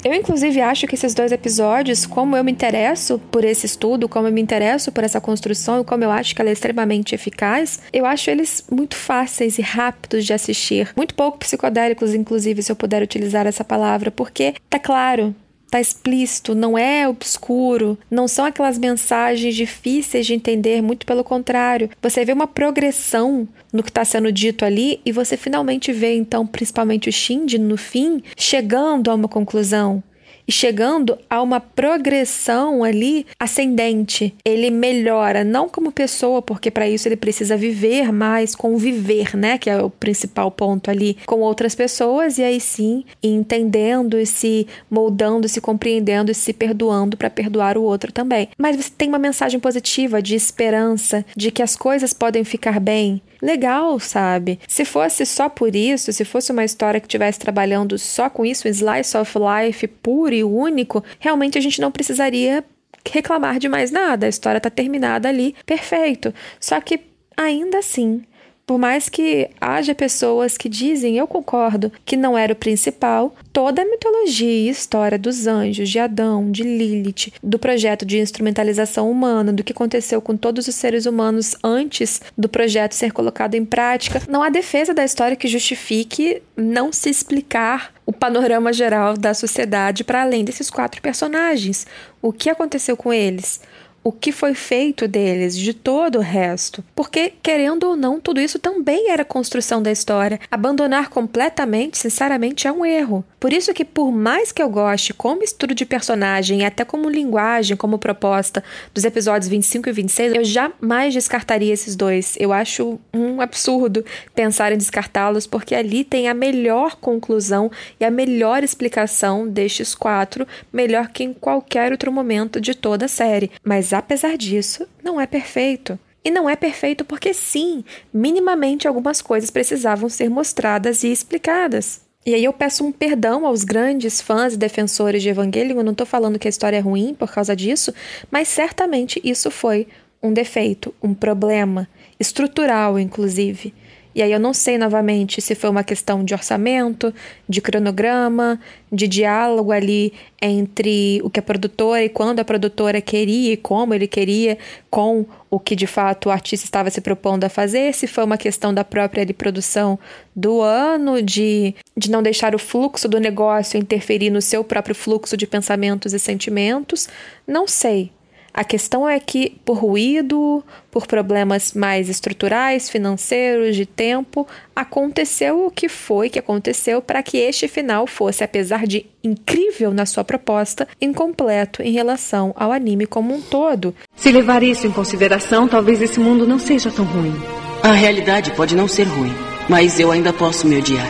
Eu, 0.04 0.14
inclusive, 0.14 0.62
acho 0.62 0.88
que 0.88 0.96
esses 0.96 1.14
dois 1.14 1.32
episódios, 1.32 2.06
como 2.06 2.38
eu 2.38 2.44
me 2.44 2.52
interesso 2.52 3.20
por 3.30 3.44
esse 3.44 3.66
estudo, 3.66 4.08
como 4.08 4.28
eu 4.28 4.32
me 4.32 4.42
interesso 4.42 4.94
por 4.94 5.04
essa 5.04 5.20
construção 5.20 5.82
e 5.82 5.84
como 5.84 6.06
eu 6.06 6.12
acho 6.12 6.34
que 6.34 6.42
ela 6.42 6.50
é 6.50 6.54
extremamente 6.54 7.14
eficaz, 7.14 7.82
eu 7.92 8.06
acho 8.06 8.30
eles 8.30 8.64
muito 8.72 8.96
fáceis 8.96 9.58
e 9.58 9.62
rápidos 9.62 10.26
de 10.26 10.32
assistir. 10.32 10.94
Muito 10.96 11.14
pouco 11.14 11.40
psicodélicos, 11.40 12.14
inclusive, 12.14 12.64
se 12.64 12.72
eu 12.72 12.78
puder 12.78 13.04
utilizar 13.04 13.46
essa 13.46 13.64
palavra, 13.64 14.10
porque 14.10 14.54
tá 14.70 14.80
claro, 14.80 15.36
tá 15.70 15.80
explícito, 15.80 16.56
não 16.56 16.78
é 16.78 17.08
obscuro, 17.08 17.98
não 18.10 18.28
são 18.28 18.46
aquelas 18.46 18.78
mensagens 18.78 19.56
difíceis 19.56 20.26
de 20.26 20.34
entender, 20.34 20.82
muito 20.82 21.06
pelo 21.06 21.24
contrário. 21.24 21.90
Você 22.02 22.26
vê 22.26 22.34
uma 22.34 22.48
progressão 22.48 23.48
no 23.72 23.84
que 23.84 23.90
está 23.90 24.04
sendo 24.04 24.32
dito 24.32 24.66
ali 24.66 25.00
e 25.06 25.12
você 25.12 25.38
finalmente 25.38 25.92
vê, 25.92 26.16
então, 26.16 26.46
principalmente 26.46 27.10
o 27.10 27.14
Shinji 27.14 27.58
no 27.58 27.78
fim, 27.78 28.24
chegando 28.36 29.12
a 29.12 29.16
uma 29.16 29.28
conclusão 29.28 30.04
e 30.50 30.52
chegando 30.52 31.16
a 31.30 31.44
uma 31.44 31.60
progressão 31.60 32.84
ali 32.84 33.28
ascendente. 33.40 34.34
Ele 34.44 34.72
melhora 34.72 35.44
não 35.44 35.70
como 35.70 35.92
pessoa, 35.92 36.42
porque 36.42 36.72
para 36.72 36.90
isso 36.90 37.08
ele 37.08 37.16
precisa 37.16 37.56
viver 37.56 38.12
mais, 38.12 38.56
conviver, 38.56 39.38
né, 39.38 39.60
que 39.60 39.70
é 39.70 39.80
o 39.80 39.92
principal 39.92 40.50
ponto 40.50 40.90
ali 40.90 41.16
com 41.28 41.42
outras 41.42 41.76
pessoas 41.76 42.40
e 42.40 42.44
aí 42.44 42.60
sim, 42.60 43.06
entendendo 43.22 44.18
e 44.18 44.26
se 44.26 44.66
moldando, 44.90 45.48
se 45.48 45.62
compreendendo 45.62 46.32
e 46.32 46.36
se 46.36 46.52
perdoando 46.52 47.16
para 47.16 47.30
perdoar 47.30 47.78
o 47.78 47.84
outro 47.84 48.12
também. 48.12 48.50
Mas 48.58 48.76
você 48.76 48.90
tem 48.98 49.08
uma 49.08 49.20
mensagem 49.20 49.60
positiva 49.60 50.20
de 50.20 50.34
esperança, 50.34 51.24
de 51.38 51.52
que 51.52 51.62
as 51.62 51.76
coisas 51.76 52.12
podem 52.12 52.44
ficar 52.44 52.80
bem, 52.80 53.22
legal, 53.42 54.00
sabe? 54.00 54.60
Se 54.68 54.86
fosse 54.86 55.26
só 55.26 55.50
por 55.50 55.76
isso, 55.76 56.12
se 56.12 56.26
fosse 56.26 56.52
uma 56.52 56.64
história 56.64 57.00
que 57.00 57.08
estivesse 57.08 57.40
trabalhando 57.40 57.98
só 57.98 58.30
com 58.30 58.46
isso, 58.46 58.68
um 58.68 58.72
slice 58.72 59.18
of 59.18 59.34
life 59.38 59.88
puro 59.88 60.34
e 60.34 60.44
único, 60.44 61.04
realmente 61.20 61.58
a 61.58 61.62
gente 61.62 61.82
não 61.82 61.92
precisaria 61.92 62.64
reclamar 63.10 63.60
de 63.60 63.70
mais 63.70 63.92
nada. 63.92 64.26
A 64.26 64.30
história 64.30 64.60
tá 64.60 64.70
terminada 64.70 65.30
ali, 65.30 65.56
perfeito. 65.66 66.34
Só 66.60 66.80
que 66.82 67.00
ainda 67.36 67.80
assim, 67.80 68.24
por 68.70 68.78
mais 68.78 69.10
que 69.10 69.50
haja 69.60 69.96
pessoas 69.96 70.56
que 70.56 70.70
dizem, 70.70 71.18
eu 71.18 71.26
concordo, 71.26 71.92
que 72.06 72.16
não 72.16 72.38
era 72.38 72.54
o 72.54 72.56
principal, 72.56 73.36
toda 73.52 73.82
a 73.82 73.86
mitologia 73.86 74.48
e 74.48 74.70
história 74.70 75.18
dos 75.18 75.48
anjos, 75.48 75.90
de 75.90 75.98
Adão, 75.98 76.52
de 76.52 76.62
Lilith, 76.62 77.34
do 77.42 77.58
projeto 77.58 78.06
de 78.06 78.20
instrumentalização 78.20 79.10
humana, 79.10 79.52
do 79.52 79.64
que 79.64 79.72
aconteceu 79.72 80.22
com 80.22 80.38
todos 80.38 80.68
os 80.68 80.76
seres 80.76 81.08
humanos 81.08 81.56
antes 81.64 82.22
do 82.38 82.48
projeto 82.48 82.94
ser 82.94 83.12
colocado 83.12 83.56
em 83.56 83.66
prática, 83.66 84.22
não 84.30 84.44
há 84.44 84.50
defesa 84.50 84.94
da 84.94 85.04
história 85.04 85.36
que 85.36 85.48
justifique 85.48 86.40
não 86.56 86.94
se 86.94 87.10
explicar 87.10 87.92
o 88.06 88.14
panorama 88.14 88.72
geral 88.72 89.16
da 89.18 89.34
sociedade 89.34 90.04
para 90.04 90.22
além 90.22 90.44
desses 90.44 90.70
quatro 90.70 91.02
personagens. 91.02 91.88
O 92.22 92.32
que 92.32 92.52
aconteceu 92.52 92.96
com 92.96 93.12
eles? 93.12 93.62
O 94.04 94.12
que 94.12 94.32
foi 94.32 94.54
feito 94.54 95.08
deles, 95.08 95.58
de 95.58 95.74
todo 95.74 96.20
o 96.20 96.22
resto. 96.22 96.84
Porque, 96.96 97.34
querendo 97.42 97.84
ou 97.84 97.96
não, 97.96 98.20
tudo 98.20 98.40
isso 98.40 98.60
também 98.60 99.12
era 99.12 99.26
construção 99.26 99.82
da 99.82 99.92
história. 99.92 100.40
Abandonar 100.50 101.10
completamente, 101.10 101.98
sinceramente, 101.98 102.68
é 102.68 102.72
um 102.72 102.86
erro. 102.86 103.24
Por 103.40 103.54
isso 103.54 103.74
que, 103.74 103.86
por 103.86 104.12
mais 104.12 104.52
que 104.52 104.62
eu 104.62 104.70
goste, 104.70 105.14
como 105.14 105.44
estudo 105.44 105.74
de 105.74 105.86
personagem 105.86 106.62
e 106.62 106.66
até 106.66 106.84
como 106.84 107.10
linguagem, 107.10 107.78
como 107.78 107.98
proposta 107.98 108.64
dos 108.94 109.06
episódios 109.06 109.50
25 109.50 109.90
e 109.90 109.92
26, 109.92 110.34
eu 110.36 110.44
jamais 110.44 111.14
descartaria 111.14 111.74
esses 111.74 111.96
dois. 111.96 112.36
Eu 112.40 112.52
acho 112.52 113.00
um 113.14 113.42
absurdo 113.42 114.04
pensar 114.36 114.72
em 114.72 114.78
descartá-los, 114.78 115.48
porque 115.48 115.76
ali 115.76 116.04
tem 116.04 116.28
a 116.28 116.34
melhor 116.34 116.96
conclusão 116.96 117.72
e 118.00 118.06
a 118.06 118.12
melhor 118.12 118.64
explicação 118.64 119.48
destes 119.48 119.96
quatro, 119.96 120.48
melhor 120.72 121.10
que 121.10 121.24
em 121.24 121.34
qualquer 121.34 121.92
outro 121.92 122.12
momento 122.12 122.60
de 122.60 122.74
toda 122.74 123.06
a 123.06 123.10
série. 123.10 123.52
Mas 123.64 123.89
mas 123.90 123.94
apesar 123.94 124.38
disso, 124.38 124.88
não 125.04 125.20
é 125.20 125.26
perfeito. 125.26 125.98
E 126.24 126.30
não 126.30 126.48
é 126.48 126.56
perfeito 126.56 127.04
porque, 127.04 127.34
sim, 127.34 127.84
minimamente 128.14 128.88
algumas 128.88 129.20
coisas 129.20 129.50
precisavam 129.50 130.08
ser 130.10 130.30
mostradas 130.30 131.04
e 131.04 131.12
explicadas. 131.12 132.02
E 132.24 132.36
aí 132.36 132.44
eu 132.44 132.54
peço 132.54 132.86
um 132.86 132.92
perdão 132.92 133.48
aos 133.48 133.64
grandes 133.64 134.22
fãs 134.22 134.54
e 134.54 134.58
defensores 134.58 135.24
de 135.24 135.30
Evangelion, 135.30 135.78
eu 135.78 135.84
não 135.84 135.94
estou 135.94 136.06
falando 136.06 136.38
que 136.38 136.48
a 136.48 136.50
história 136.50 136.78
é 136.78 136.82
ruim 136.82 137.16
por 137.16 137.32
causa 137.32 137.56
disso, 137.56 137.92
mas 138.30 138.48
certamente 138.48 139.20
isso 139.24 139.50
foi 139.50 139.88
um 140.22 140.32
defeito, 140.32 140.94
um 141.02 141.16
problema, 141.16 141.88
estrutural 142.20 143.00
inclusive. 143.00 143.74
E 144.14 144.24
aí 144.24 144.32
eu 144.32 144.40
não 144.40 144.54
sei 144.54 144.78
novamente 144.78 145.40
se 145.40 145.54
foi 145.54 145.70
uma 145.70 145.84
questão 145.84 146.24
de 146.24 146.34
orçamento, 146.34 147.14
de 147.48 147.62
cronograma, 147.62 148.60
de 148.92 149.08
diálogo 149.08 149.72
ali 149.72 150.12
entre 150.42 151.22
o 151.24 151.30
que 151.30 151.40
a 151.40 151.44
produtora 151.44 152.04
e 152.04 152.10
quando 152.10 152.40
a 152.40 152.46
produtora 152.46 153.02
queria 153.02 153.54
e 153.54 153.58
como 153.58 153.94
ele 153.94 154.08
queria 154.08 154.58
com 154.90 155.26
o 155.50 155.60
que 155.60 155.76
de 155.76 155.86
fato 155.86 156.28
o 156.28 156.32
artista 156.32 156.66
estava 156.66 156.90
se 156.90 157.02
propondo 157.02 157.44
a 157.44 157.50
fazer, 157.50 157.94
se 157.94 158.08
foi 158.08 158.24
uma 158.24 158.38
questão 158.38 158.74
da 158.74 158.84
própria 158.84 159.22
ali, 159.22 159.34
produção 159.34 160.00
do 160.36 160.62
ano, 160.62 161.22
de, 161.22 161.76
de 161.96 162.10
não 162.10 162.24
deixar 162.24 162.56
o 162.56 162.60
fluxo 162.60 163.08
do 163.08 163.20
negócio 163.20 163.78
interferir 163.78 164.32
no 164.32 164.42
seu 164.42 164.64
próprio 164.64 164.96
fluxo 164.96 165.38
de 165.38 165.46
pensamentos 165.46 166.14
e 166.14 166.20
sentimentos, 166.20 167.08
não 167.48 167.68
sei. 167.68 168.12
A 168.60 168.64
questão 168.66 169.08
é 169.08 169.18
que, 169.22 169.56
por 169.64 169.78
ruído, 169.78 170.62
por 170.92 171.08
problemas 171.08 171.72
mais 171.72 172.10
estruturais, 172.10 172.90
financeiros, 172.90 173.74
de 173.74 173.86
tempo, 173.86 174.46
aconteceu 174.76 175.66
o 175.66 175.72
que 175.72 175.88
foi 175.88 176.30
que 176.30 176.40
aconteceu 176.40 177.02
para 177.02 177.24
que 177.24 177.38
este 177.38 177.70
final 177.70 178.06
fosse, 178.06 178.44
apesar 178.44 178.86
de 178.86 179.06
incrível 179.24 179.94
na 179.94 180.06
sua 180.06 180.26
proposta, 180.26 180.86
incompleto 181.00 181.82
em 181.82 181.94
relação 181.94 182.54
ao 182.54 182.74
anime 182.74 183.06
como 183.06 183.34
um 183.34 183.40
todo. 183.40 183.96
Se 184.18 184.30
levar 184.30 184.62
isso 184.62 184.86
em 184.86 184.92
consideração, 184.92 185.66
talvez 185.66 186.02
esse 186.02 186.20
mundo 186.20 186.46
não 186.46 186.60
seja 186.60 186.92
tão 186.92 187.06
ruim. 187.06 187.34
A 187.82 187.94
realidade 187.94 188.52
pode 188.52 188.76
não 188.76 188.90
ser 188.90 189.04
ruim, 189.04 189.34
mas 189.70 190.02
eu 190.02 190.12
ainda 190.12 190.34
posso 190.34 190.68
me 190.68 190.78
odiar. 190.78 191.08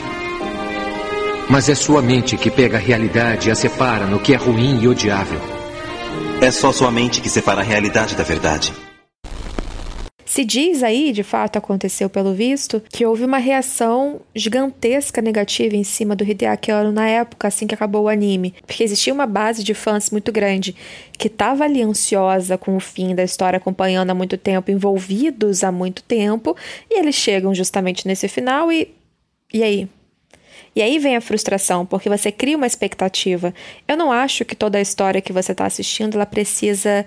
Mas 1.50 1.68
é 1.68 1.74
sua 1.74 2.00
mente 2.00 2.38
que 2.38 2.52
pega 2.52 2.78
a 2.78 2.80
realidade 2.80 3.50
e 3.50 3.52
a 3.52 3.56
separa 3.56 4.06
no 4.06 4.20
que 4.20 4.36
é 4.36 4.38
ruim 4.38 4.84
e 4.84 4.88
odiável. 4.88 5.59
É 6.42 6.52
só 6.52 6.72
sua 6.72 6.90
mente 6.90 7.20
que 7.20 7.30
separa 7.30 7.60
a 7.60 7.64
realidade 7.64 8.16
da 8.16 8.24
verdade. 8.24 8.74
Se 10.26 10.46
diz 10.46 10.84
aí, 10.84 11.12
de 11.12 11.22
fato 11.22 11.58
aconteceu 11.58 12.10
pelo 12.10 12.34
visto, 12.34 12.82
que 12.90 13.06
houve 13.06 13.26
uma 13.26 13.40
reação 13.40 14.22
gigantesca 14.34 15.22
negativa 15.22 15.76
em 15.76 15.84
cima 15.84 16.16
do 16.16 16.24
Hideaki 16.24 16.72
Anno 16.72 16.94
na 16.94 17.06
época, 17.10 17.50
assim 17.50 17.68
que 17.68 17.76
acabou 17.76 18.04
o 18.04 18.08
anime. 18.08 18.54
Porque 18.66 18.84
existia 18.84 19.14
uma 19.14 19.26
base 19.26 19.66
de 19.66 19.74
fãs 19.74 20.12
muito 20.12 20.32
grande 20.32 20.74
que 21.18 21.28
estava 21.28 21.66
ali 21.66 21.82
ansiosa 21.82 22.58
com 22.58 22.78
o 22.78 22.80
fim 22.80 23.14
da 23.14 23.24
história, 23.24 23.58
acompanhando 23.58 24.12
há 24.12 24.16
muito 24.16 24.38
tempo, 24.38 24.72
envolvidos 24.72 25.62
há 25.62 25.74
muito 25.74 26.04
tempo, 26.04 26.56
e 26.90 27.00
eles 27.00 27.16
chegam 27.16 27.54
justamente 27.54 28.08
nesse 28.08 28.30
final 28.30 28.72
e. 28.72 28.88
E 29.54 29.62
aí? 29.62 29.90
E 30.76 30.82
aí 30.82 31.00
vem 31.00 31.16
a 31.16 31.22
frustração, 31.22 31.86
porque 31.86 32.10
você 32.10 32.32
cria 32.32 32.58
uma 32.58 32.68
expectativa. 32.68 33.54
Eu 33.88 33.98
não 33.98 34.12
acho 34.12 34.46
que 34.46 34.56
toda 34.56 34.78
a 34.78 34.82
história 34.82 35.22
que 35.22 35.34
você 35.34 35.52
está 35.52 35.66
assistindo 35.66 36.16
ela 36.16 36.26
precisa 36.26 37.06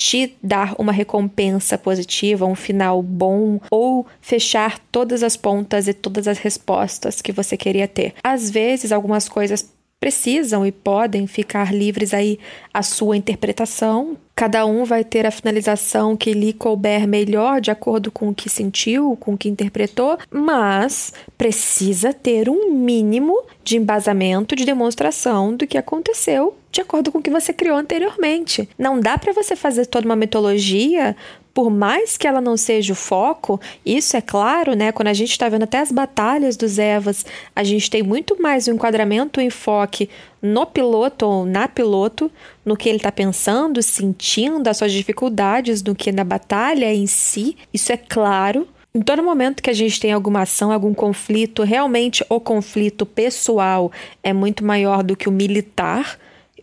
te 0.00 0.34
dar 0.42 0.74
uma 0.78 0.92
recompensa 0.92 1.76
positiva, 1.76 2.46
um 2.46 2.54
final 2.54 3.02
bom 3.02 3.60
ou 3.70 4.06
fechar 4.18 4.78
todas 4.90 5.22
as 5.22 5.36
pontas 5.36 5.88
e 5.88 5.92
todas 5.92 6.26
as 6.26 6.38
respostas 6.38 7.20
que 7.20 7.32
você 7.32 7.54
queria 7.54 7.86
ter. 7.86 8.14
Às 8.24 8.48
vezes, 8.48 8.92
algumas 8.92 9.28
coisas 9.28 9.70
precisam 10.00 10.66
e 10.66 10.72
podem 10.72 11.26
ficar 11.26 11.74
livres 11.74 12.14
aí 12.14 12.38
à 12.72 12.82
sua 12.82 13.18
interpretação. 13.18 14.16
Cada 14.34 14.64
um 14.64 14.84
vai 14.84 15.04
ter 15.04 15.26
a 15.26 15.30
finalização 15.30 16.16
que 16.16 16.32
lhe 16.32 16.54
couber 16.54 17.06
melhor 17.06 17.60
de 17.60 17.70
acordo 17.70 18.10
com 18.10 18.30
o 18.30 18.34
que 18.34 18.48
sentiu, 18.48 19.14
com 19.20 19.34
o 19.34 19.38
que 19.38 19.50
interpretou, 19.50 20.16
mas 20.30 21.12
precisa 21.36 22.14
ter 22.14 22.48
um 22.48 22.72
mínimo 22.72 23.42
de 23.62 23.76
embasamento, 23.76 24.56
de 24.56 24.64
demonstração 24.64 25.54
do 25.54 25.66
que 25.66 25.76
aconteceu 25.76 26.56
de 26.72 26.80
acordo 26.80 27.10
com 27.10 27.18
o 27.18 27.22
que 27.22 27.30
você 27.30 27.52
criou 27.52 27.76
anteriormente. 27.76 28.68
Não 28.78 29.00
dá 29.00 29.18
para 29.18 29.32
você 29.32 29.56
fazer 29.56 29.86
toda 29.86 30.06
uma 30.06 30.16
mitologia 30.16 31.16
por 31.52 31.70
mais 31.70 32.16
que 32.16 32.26
ela 32.26 32.40
não 32.40 32.56
seja 32.56 32.92
o 32.92 32.96
foco, 32.96 33.60
isso 33.84 34.16
é 34.16 34.20
claro, 34.20 34.74
né? 34.74 34.92
Quando 34.92 35.08
a 35.08 35.12
gente 35.12 35.30
está 35.30 35.48
vendo 35.48 35.64
até 35.64 35.78
as 35.78 35.90
batalhas 35.90 36.56
dos 36.56 36.78
Evas, 36.78 37.26
a 37.54 37.64
gente 37.64 37.90
tem 37.90 38.02
muito 38.02 38.40
mais 38.40 38.66
o 38.66 38.70
enquadramento, 38.70 39.40
o 39.40 39.42
enfoque 39.42 40.08
no 40.40 40.64
piloto 40.64 41.26
ou 41.26 41.44
na 41.44 41.68
piloto, 41.68 42.30
no 42.64 42.76
que 42.76 42.88
ele 42.88 42.96
está 42.96 43.12
pensando, 43.12 43.82
sentindo, 43.82 44.68
as 44.68 44.76
suas 44.76 44.92
dificuldades, 44.92 45.82
do 45.82 45.94
que 45.94 46.12
na 46.12 46.24
batalha 46.24 46.92
em 46.92 47.06
si. 47.06 47.56
Isso 47.72 47.92
é 47.92 47.96
claro. 47.96 48.66
Em 48.94 49.02
todo 49.02 49.22
momento 49.22 49.62
que 49.62 49.70
a 49.70 49.74
gente 49.74 50.00
tem 50.00 50.12
alguma 50.12 50.42
ação, 50.42 50.72
algum 50.72 50.94
conflito, 50.94 51.62
realmente 51.62 52.24
o 52.28 52.40
conflito 52.40 53.06
pessoal 53.06 53.92
é 54.22 54.32
muito 54.32 54.64
maior 54.64 55.02
do 55.02 55.16
que 55.16 55.28
o 55.28 55.32
militar 55.32 56.18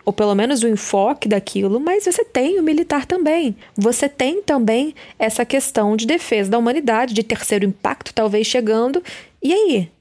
ou 0.07 0.13
pelo 0.13 0.33
menos 0.33 0.63
o 0.63 0.69
enfoque 0.69 1.27
daquilo, 1.27 1.81
mas 1.81 2.05
você 2.05 2.23
tem 2.23 2.57
o 2.57 2.63
militar 2.63 3.05
também. 3.05 3.57
Você 3.75 4.07
tem 4.07 4.41
também 4.41 4.95
essa 5.19 5.43
questão 5.43 5.97
de 5.97 6.07
defesa 6.07 6.49
da 6.49 6.57
humanidade, 6.57 7.13
de 7.13 7.23
terceiro 7.23 7.65
impacto 7.65 8.13
talvez 8.13 8.47
chegando. 8.47 9.03
E 9.43 9.51
aí? 9.51 9.91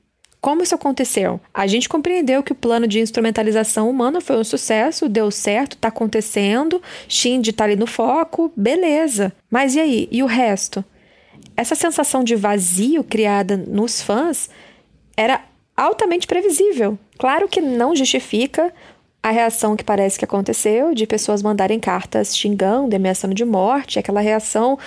Como 0.41 0.63
isso 0.63 0.77
aconteceu? 0.77 1.41
A 1.53 1.67
gente 1.67 1.89
compreendeu 1.89 2.41
que 2.41 2.53
o 2.53 2.55
plano 2.55 2.87
de 2.87 3.01
instrumentalização 3.01 3.91
humana 3.91 4.21
foi 4.21 4.37
um 4.37 4.45
sucesso, 4.45 5.09
deu 5.09 5.29
certo, 5.33 5.73
está 5.73 5.89
acontecendo, 5.89 6.81
Shinji 7.09 7.51
está 7.51 7.65
ali 7.65 7.75
no 7.75 7.89
foco, 7.89 8.53
beleza. 8.57 9.33
Mas 9.51 9.75
e 9.75 9.81
aí? 9.81 10.09
E 10.13 10.23
o 10.23 10.27
resto? 10.27 10.85
Essa 11.57 11.75
sensação 11.75 12.23
de 12.23 12.37
vazio 12.37 13.03
criada 13.03 13.57
nos 13.57 14.01
fãs 14.01 14.49
era 15.17 15.43
altamente 15.77 16.29
previsível. 16.29 16.97
Claro 17.19 17.49
que 17.49 17.61
não 17.61 17.97
justifica 17.97 18.73
a 19.27 19.31
reação 19.33 19.75
que 19.75 19.83
parece 19.83 20.17
que 20.17 20.25
aconteceu 20.25 20.95
de 20.95 21.05
pessoas 21.05 21.43
mandarem 21.43 21.81
cartas 21.81 22.37
xingando, 22.37 22.95
ameaçando 22.95 23.35
de 23.35 23.45
morte, 23.45 23.99
aquela 23.99 24.21
reação 24.21 24.79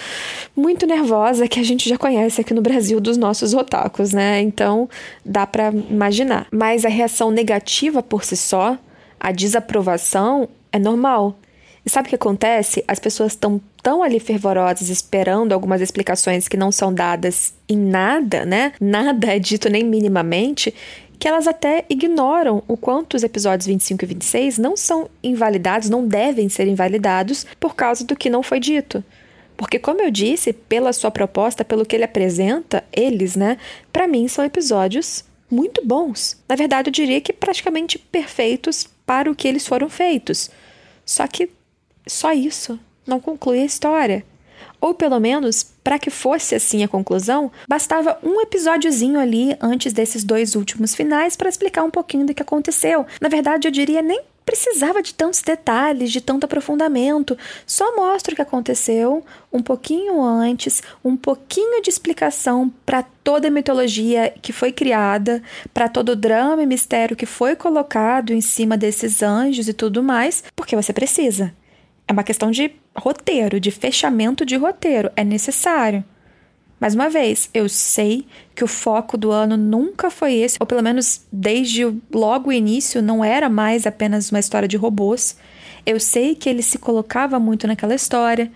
muito 0.56 0.88
nervosa 0.88 1.46
que 1.46 1.60
a 1.60 1.64
gente 1.64 1.90
já 1.90 1.98
conhece 1.98 2.40
aqui 2.40 2.54
no 2.54 2.62
Brasil 2.62 3.02
dos 3.02 3.18
nossos 3.18 3.54
otakus, 3.54 4.14
né? 4.14 4.40
Então 4.40 4.88
dá 5.26 5.46
para 5.46 5.74
imaginar. 5.74 6.48
Mas 6.54 6.86
a 6.86 6.90
reação 6.90 7.32
negativa 7.32 8.02
por 8.02 8.24
si 8.24 8.38
só, 8.38 8.78
a 9.20 9.34
desaprovação, 9.34 10.48
é 10.72 10.80
normal. 10.80 11.38
E 11.86 11.90
sabe 11.90 12.08
o 12.08 12.10
que 12.10 12.16
acontece? 12.16 12.82
As 12.88 12.98
pessoas 12.98 13.34
estão 13.34 13.60
tão 13.84 14.02
ali 14.02 14.22
fervorosas 14.22 14.88
esperando 14.88 15.52
algumas 15.52 15.82
explicações 15.82 16.48
que 16.48 16.56
não 16.56 16.72
são 16.72 16.94
dadas 16.94 17.54
em 17.68 17.78
nada, 17.78 18.46
né? 18.46 18.72
Nada 18.80 19.36
é 19.36 19.40
dito 19.40 19.70
nem 19.70 19.84
minimamente, 19.84 20.74
que 21.20 21.28
elas 21.28 21.48
até 21.48 21.86
ignoram 21.90 22.64
o 22.66 22.78
quanto 22.78 23.16
os 23.16 23.24
episódios 23.24 23.68
25 23.68 24.06
e 24.06 24.08
26 24.08 24.58
não 24.58 24.78
são 24.78 25.10
invalidados, 25.22 25.90
não 25.90 26.08
devem 26.08 26.48
ser 26.48 26.68
invalidados 26.68 27.46
por 27.60 27.76
causa 27.76 28.06
do 28.06 28.16
que 28.16 28.30
não 28.30 28.42
foi 28.42 28.60
dito. 28.60 29.04
Porque, 29.58 29.78
como 29.78 30.02
eu 30.02 30.10
disse, 30.10 30.54
pela 30.54 30.94
sua 30.94 31.12
proposta, 31.12 31.66
pelo 31.66 31.86
que 31.86 31.94
ele 31.94 32.06
apresenta, 32.06 32.82
eles, 32.94 33.36
né, 33.36 33.58
para 33.92 34.08
mim 34.08 34.30
são 34.30 34.46
episódios 34.46 35.26
muito 35.52 35.86
bons. 35.86 36.42
Na 36.48 36.56
verdade, 36.56 36.88
eu 36.88 36.94
diria 36.94 37.20
que 37.20 37.34
praticamente 37.34 38.00
perfeitos 38.00 38.88
para 39.06 39.30
o 39.30 39.36
que 39.36 39.48
eles 39.48 39.68
foram 39.68 39.90
feitos. 39.90 40.50
Só 41.06 41.28
que 41.28 41.50
só 42.08 42.32
isso 42.32 42.80
não 43.06 43.20
conclui 43.20 43.60
a 43.60 43.66
história. 43.66 44.24
Ou 44.82 44.94
pelo 44.94 45.20
menos, 45.20 45.64
para 45.84 46.00
que 46.00 46.10
fosse 46.10 46.56
assim 46.56 46.84
a 46.84 46.88
conclusão, 46.88 47.52
bastava 47.68 48.18
um 48.24 48.40
episódiozinho 48.42 49.20
ali 49.20 49.56
antes 49.60 49.92
desses 49.92 50.24
dois 50.24 50.56
últimos 50.56 50.96
finais 50.96 51.36
para 51.36 51.50
explicar 51.50 51.84
um 51.84 51.92
pouquinho 51.92 52.26
do 52.26 52.34
que 52.34 52.42
aconteceu. 52.42 53.06
Na 53.20 53.30
verdade, 53.30 53.68
eu 53.68 53.72
diria 53.72 54.02
nem 54.02 54.22
precisava 54.50 55.04
de 55.04 55.14
tantos 55.14 55.44
detalhes, 55.44 56.12
de 56.12 56.20
tanto 56.20 56.46
aprofundamento. 56.46 57.38
Só 57.68 57.96
mostra 57.96 58.34
o 58.34 58.36
que 58.36 58.42
aconteceu 58.42 59.24
um 59.54 59.62
pouquinho 59.62 60.24
antes, 60.24 60.82
um 61.06 61.16
pouquinho 61.16 61.84
de 61.84 61.90
explicação 61.92 62.74
para 62.84 63.04
toda 63.04 63.48
a 63.48 63.52
mitologia 63.52 64.34
que 64.42 64.52
foi 64.52 64.72
criada, 64.72 65.44
para 65.72 65.88
todo 65.88 66.14
o 66.14 66.16
drama 66.16 66.64
e 66.64 66.66
mistério 66.66 67.16
que 67.16 67.28
foi 67.28 67.56
colocado 67.56 68.34
em 68.34 68.42
cima 68.42 68.76
desses 68.76 69.22
anjos 69.22 69.68
e 69.68 69.74
tudo 69.74 70.02
mais, 70.02 70.44
porque 70.56 70.76
você 70.76 70.92
precisa. 70.92 71.54
É 72.08 72.12
uma 72.12 72.24
questão 72.24 72.50
de 72.50 72.72
roteiro, 73.00 73.60
de 73.60 73.72
fechamento 73.72 74.46
de 74.46 74.56
roteiro. 74.56 75.10
É 75.16 75.24
necessário. 75.24 76.04
Mais 76.80 76.96
uma 76.96 77.10
vez, 77.10 77.50
eu 77.54 77.68
sei 77.68 78.26
que 78.56 78.64
o 78.64 78.68
foco 78.68 79.18
do 79.18 79.32
ano 79.32 79.58
nunca 79.58 80.10
foi 80.10 80.36
esse, 80.36 80.58
ou 80.60 80.66
pelo 80.66 80.82
menos 80.82 81.26
desde 81.32 81.84
logo 82.14 82.50
o 82.50 82.54
início 82.54 83.02
não 83.02 83.24
era 83.24 83.50
mais 83.50 83.86
apenas 83.86 84.32
uma 84.32 84.40
história 84.40 84.68
de 84.68 84.78
robôs. 84.78 85.36
Eu 85.86 86.00
sei 86.00 86.36
que 86.36 86.48
ele 86.50 86.62
se 86.62 86.78
colocava 86.78 87.38
muito 87.38 87.68
naquela 87.68 87.96
história. 87.96 88.50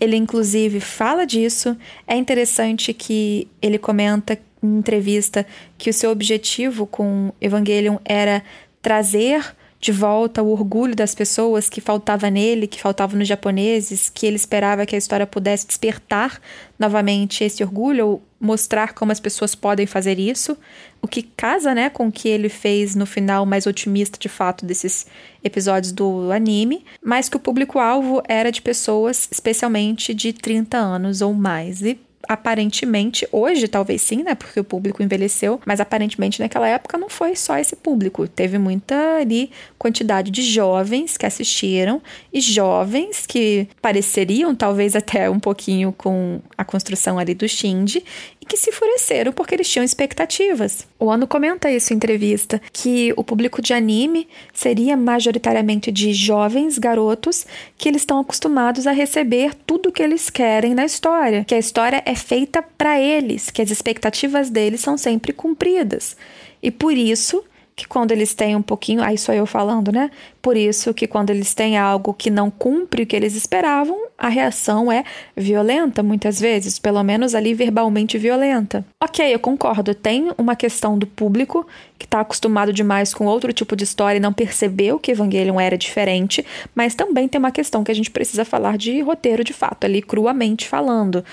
Ele, 0.00 0.16
inclusive, 0.16 0.80
fala 0.80 1.24
disso. 1.24 1.76
É 2.06 2.16
interessante 2.16 2.92
que 2.92 3.46
ele 3.62 3.78
comenta 3.78 4.38
em 4.60 4.78
entrevista 4.78 5.46
que 5.76 5.90
o 5.90 5.94
seu 5.94 6.10
objetivo 6.10 6.84
com 6.84 7.32
Evangelion 7.40 7.98
era 8.04 8.42
trazer 8.82 9.54
de 9.80 9.92
volta 9.92 10.42
o 10.42 10.50
orgulho 10.50 10.96
das 10.96 11.14
pessoas 11.14 11.68
que 11.68 11.80
faltava 11.80 12.28
nele, 12.30 12.66
que 12.66 12.80
faltava 12.80 13.16
nos 13.16 13.28
japoneses, 13.28 14.10
que 14.10 14.26
ele 14.26 14.36
esperava 14.36 14.84
que 14.84 14.94
a 14.94 14.98
história 14.98 15.26
pudesse 15.26 15.66
despertar 15.66 16.40
novamente 16.78 17.44
esse 17.44 17.62
orgulho 17.62 18.06
ou 18.06 18.22
mostrar 18.40 18.92
como 18.92 19.12
as 19.12 19.20
pessoas 19.20 19.54
podem 19.54 19.86
fazer 19.86 20.18
isso, 20.18 20.56
o 21.02 21.08
que 21.08 21.22
casa, 21.22 21.74
né, 21.74 21.90
com 21.90 22.08
o 22.08 22.12
que 22.12 22.28
ele 22.28 22.48
fez 22.48 22.94
no 22.94 23.06
final 23.06 23.44
mais 23.44 23.66
otimista 23.66 24.18
de 24.18 24.28
fato 24.28 24.64
desses 24.64 25.06
episódios 25.42 25.92
do 25.92 26.30
anime, 26.32 26.84
mas 27.02 27.28
que 27.28 27.36
o 27.36 27.40
público-alvo 27.40 28.22
era 28.28 28.50
de 28.50 28.62
pessoas 28.62 29.28
especialmente 29.30 30.12
de 30.12 30.32
30 30.32 30.76
anos 30.76 31.20
ou 31.20 31.32
mais. 31.34 31.82
E 31.82 31.98
aparentemente, 32.28 33.26
hoje 33.32 33.66
talvez 33.66 34.02
sim, 34.02 34.22
né? 34.22 34.34
Porque 34.34 34.60
o 34.60 34.64
público 34.64 35.02
envelheceu, 35.02 35.60
mas 35.64 35.80
aparentemente 35.80 36.40
naquela 36.40 36.68
época 36.68 36.98
não 36.98 37.08
foi 37.08 37.34
só 37.34 37.56
esse 37.56 37.74
público. 37.74 38.28
Teve 38.28 38.58
muita 38.58 39.16
ali 39.16 39.50
quantidade 39.78 40.30
de 40.30 40.42
jovens 40.42 41.16
que 41.16 41.24
assistiram 41.24 42.02
e 42.32 42.40
jovens 42.40 43.26
que 43.26 43.68
pareceriam 43.80 44.54
talvez 44.54 44.94
até 44.94 45.30
um 45.30 45.40
pouquinho 45.40 45.92
com 45.96 46.40
a 46.56 46.64
construção 46.64 47.18
ali 47.18 47.34
do 47.34 47.48
Shinji 47.48 48.04
que 48.48 48.56
se 48.56 48.70
enfureceram 48.70 49.32
porque 49.32 49.54
eles 49.54 49.68
tinham 49.68 49.84
expectativas. 49.84 50.88
O 50.98 51.10
Ano 51.10 51.26
comenta 51.26 51.70
isso 51.70 51.92
em 51.92 51.96
entrevista, 51.96 52.60
que 52.72 53.12
o 53.16 53.22
público 53.22 53.62
de 53.62 53.74
anime 53.74 54.26
seria 54.52 54.96
majoritariamente 54.96 55.92
de 55.92 56.12
jovens 56.12 56.78
garotos 56.78 57.46
que 57.76 57.88
eles 57.88 58.02
estão 58.02 58.18
acostumados 58.18 58.86
a 58.86 58.92
receber 58.92 59.54
tudo 59.54 59.90
o 59.90 59.92
que 59.92 60.02
eles 60.02 60.30
querem 60.30 60.74
na 60.74 60.84
história, 60.84 61.44
que 61.44 61.54
a 61.54 61.58
história 61.58 62.02
é 62.04 62.14
feita 62.14 62.62
para 62.62 62.98
eles, 62.98 63.50
que 63.50 63.62
as 63.62 63.70
expectativas 63.70 64.50
deles 64.50 64.80
são 64.80 64.96
sempre 64.96 65.32
cumpridas. 65.32 66.16
E 66.62 66.70
por 66.70 66.92
isso 66.92 67.44
que 67.78 67.86
quando 67.86 68.10
eles 68.10 68.34
têm 68.34 68.56
um 68.56 68.60
pouquinho, 68.60 69.00
aí 69.00 69.16
sou 69.16 69.32
eu 69.32 69.46
falando, 69.46 69.92
né? 69.92 70.10
Por 70.42 70.56
isso 70.56 70.92
que 70.92 71.06
quando 71.06 71.30
eles 71.30 71.54
têm 71.54 71.78
algo 71.78 72.12
que 72.12 72.28
não 72.28 72.50
cumpre 72.50 73.04
o 73.04 73.06
que 73.06 73.14
eles 73.14 73.36
esperavam, 73.36 73.96
a 74.18 74.28
reação 74.28 74.90
é 74.90 75.04
violenta 75.36 76.02
muitas 76.02 76.40
vezes, 76.40 76.76
pelo 76.76 77.00
menos 77.04 77.36
ali 77.36 77.54
verbalmente 77.54 78.18
violenta. 78.18 78.84
Ok, 79.00 79.32
eu 79.32 79.38
concordo, 79.38 79.94
tem 79.94 80.32
uma 80.36 80.56
questão 80.56 80.98
do 80.98 81.06
público 81.06 81.64
que 81.96 82.04
está 82.04 82.18
acostumado 82.18 82.72
demais 82.72 83.14
com 83.14 83.26
outro 83.26 83.52
tipo 83.52 83.76
de 83.76 83.84
história 83.84 84.18
e 84.18 84.20
não 84.20 84.32
percebeu 84.32 84.98
que 84.98 85.12
Evangelion 85.12 85.60
era 85.60 85.78
diferente, 85.78 86.44
mas 86.74 86.96
também 86.96 87.28
tem 87.28 87.38
uma 87.38 87.52
questão 87.52 87.84
que 87.84 87.92
a 87.92 87.94
gente 87.94 88.10
precisa 88.10 88.44
falar 88.44 88.76
de 88.76 89.00
roteiro 89.02 89.44
de 89.44 89.52
fato, 89.52 89.84
ali 89.84 90.02
cruamente 90.02 90.66
falando 90.66 91.24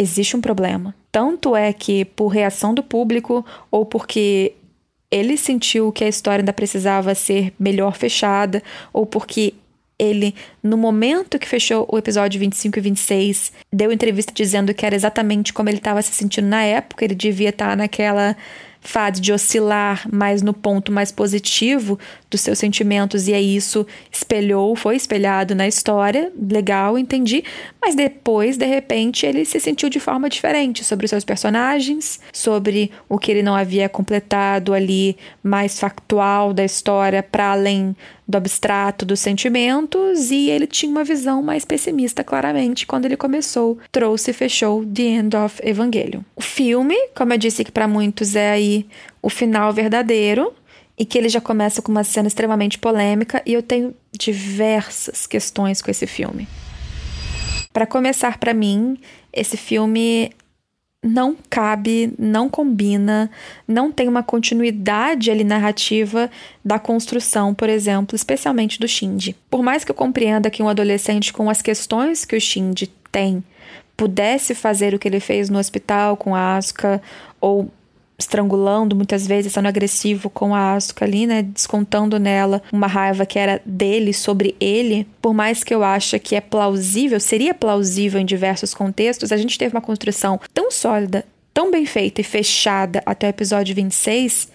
existe 0.00 0.34
um 0.34 0.40
problema. 0.40 0.94
Tanto 1.12 1.54
é 1.54 1.74
que, 1.74 2.06
por 2.06 2.28
reação 2.28 2.72
do 2.72 2.82
público 2.82 3.44
ou 3.70 3.84
porque 3.84 4.54
ele 5.10 5.36
sentiu 5.36 5.90
que 5.90 6.04
a 6.04 6.08
história 6.08 6.42
ainda 6.42 6.52
precisava 6.52 7.14
ser 7.14 7.52
melhor 7.58 7.96
fechada, 7.96 8.62
ou 8.92 9.04
porque 9.04 9.54
ele, 9.98 10.34
no 10.62 10.78
momento 10.78 11.38
que 11.38 11.46
fechou 11.46 11.86
o 11.90 11.98
episódio 11.98 12.40
25 12.40 12.78
e 12.78 12.82
26, 12.82 13.52
deu 13.70 13.92
entrevista 13.92 14.32
dizendo 14.34 14.72
que 14.72 14.86
era 14.86 14.94
exatamente 14.94 15.52
como 15.52 15.68
ele 15.68 15.76
estava 15.76 16.00
se 16.00 16.12
sentindo 16.12 16.48
na 16.48 16.62
época, 16.62 17.04
ele 17.04 17.14
devia 17.14 17.50
estar 17.50 17.76
naquela 17.76 18.34
fase 18.80 19.20
de 19.20 19.30
oscilar 19.30 20.08
mais 20.10 20.40
no 20.40 20.54
ponto 20.54 20.90
mais 20.90 21.12
positivo 21.12 21.98
dos 22.30 22.40
seus 22.40 22.58
sentimentos 22.58 23.26
e 23.26 23.34
aí 23.34 23.56
isso 23.56 23.86
espelhou, 24.10 24.76
foi 24.76 24.96
espelhado 24.96 25.54
na 25.54 25.66
história, 25.66 26.32
legal, 26.40 26.96
entendi, 26.96 27.42
mas 27.82 27.94
depois, 27.94 28.56
de 28.56 28.66
repente, 28.66 29.26
ele 29.26 29.44
se 29.44 29.58
sentiu 29.58 29.88
de 29.88 29.98
forma 29.98 30.28
diferente 30.28 30.84
sobre 30.84 31.04
os 31.04 31.10
seus 31.10 31.24
personagens, 31.24 32.20
sobre 32.32 32.92
o 33.08 33.18
que 33.18 33.30
ele 33.30 33.42
não 33.42 33.56
havia 33.56 33.88
completado 33.88 34.72
ali 34.72 35.16
mais 35.42 35.80
factual 35.80 36.54
da 36.54 36.64
história 36.64 37.22
para 37.22 37.52
além 37.52 37.96
do 38.30 38.36
abstrato 38.36 39.04
dos 39.04 39.18
sentimentos 39.18 40.30
e 40.30 40.48
ele 40.50 40.66
tinha 40.66 40.90
uma 40.90 41.02
visão 41.02 41.42
mais 41.42 41.64
pessimista, 41.64 42.22
claramente, 42.22 42.86
quando 42.86 43.06
ele 43.06 43.16
começou, 43.16 43.76
trouxe 43.90 44.30
e 44.30 44.34
fechou 44.34 44.86
The 44.86 45.02
End 45.02 45.36
of 45.36 45.60
Evangelion. 45.64 46.20
O 46.36 46.40
filme, 46.40 46.94
como 47.14 47.32
eu 47.32 47.38
disse 47.38 47.64
que 47.64 47.72
para 47.72 47.88
muitos 47.88 48.36
é 48.36 48.52
aí 48.52 48.86
o 49.20 49.28
final 49.28 49.72
verdadeiro, 49.72 50.54
e 51.00 51.04
que 51.06 51.16
ele 51.16 51.30
já 51.30 51.40
começa 51.40 51.80
com 51.80 51.90
uma 51.90 52.04
cena 52.04 52.28
extremamente 52.28 52.78
polêmica, 52.78 53.42
e 53.46 53.54
eu 53.54 53.62
tenho 53.62 53.94
diversas 54.12 55.26
questões 55.26 55.80
com 55.80 55.90
esse 55.90 56.06
filme. 56.06 56.46
Para 57.72 57.86
começar, 57.86 58.36
para 58.36 58.52
mim, 58.52 58.98
esse 59.32 59.56
filme 59.56 60.30
não 61.02 61.34
cabe, 61.48 62.12
não 62.18 62.50
combina, 62.50 63.30
não 63.66 63.90
tem 63.90 64.08
uma 64.08 64.22
continuidade 64.22 65.30
ali 65.30 65.42
narrativa 65.42 66.30
da 66.62 66.78
construção, 66.78 67.54
por 67.54 67.70
exemplo, 67.70 68.14
especialmente 68.14 68.78
do 68.78 68.86
Shinji. 68.86 69.34
Por 69.48 69.62
mais 69.62 69.84
que 69.84 69.90
eu 69.90 69.94
compreenda 69.94 70.50
que 70.50 70.62
um 70.62 70.68
adolescente 70.68 71.32
com 71.32 71.48
as 71.48 71.62
questões 71.62 72.26
que 72.26 72.36
o 72.36 72.40
Shinji 72.40 72.88
tem 73.10 73.42
pudesse 73.96 74.54
fazer 74.54 74.92
o 74.92 74.98
que 74.98 75.08
ele 75.08 75.20
fez 75.20 75.48
no 75.48 75.58
hospital 75.58 76.14
com 76.14 76.34
a 76.34 76.56
Asuka 76.56 77.00
ou 77.40 77.70
estrangulando, 78.20 78.94
muitas 78.94 79.26
vezes 79.26 79.52
sendo 79.52 79.66
agressivo 79.66 80.30
com 80.30 80.54
a 80.54 80.74
Asuka 80.74 81.04
ali, 81.04 81.26
né, 81.26 81.42
descontando 81.42 82.18
nela 82.18 82.62
uma 82.72 82.86
raiva 82.86 83.26
que 83.26 83.38
era 83.38 83.60
dele 83.64 84.12
sobre 84.12 84.54
ele, 84.60 85.06
por 85.20 85.34
mais 85.34 85.64
que 85.64 85.74
eu 85.74 85.82
ache 85.82 86.18
que 86.18 86.36
é 86.36 86.40
plausível, 86.40 87.18
seria 87.18 87.54
plausível 87.54 88.20
em 88.20 88.24
diversos 88.24 88.74
contextos, 88.74 89.32
a 89.32 89.36
gente 89.36 89.58
teve 89.58 89.74
uma 89.74 89.80
construção 89.80 90.38
tão 90.52 90.70
sólida, 90.70 91.24
tão 91.52 91.70
bem 91.70 91.86
feita 91.86 92.20
e 92.20 92.24
fechada 92.24 93.02
até 93.04 93.26
o 93.26 93.30
episódio 93.30 93.74
26, 93.74 94.48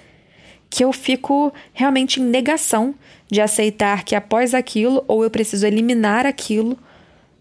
que 0.69 0.83
eu 0.83 0.93
fico 0.93 1.53
realmente 1.73 2.19
em 2.19 2.23
negação 2.23 2.95
de 3.29 3.41
aceitar 3.41 4.03
que 4.03 4.15
após 4.15 4.53
aquilo, 4.53 5.03
ou 5.07 5.23
eu 5.23 5.29
preciso 5.29 5.65
eliminar 5.65 6.25
aquilo 6.25 6.77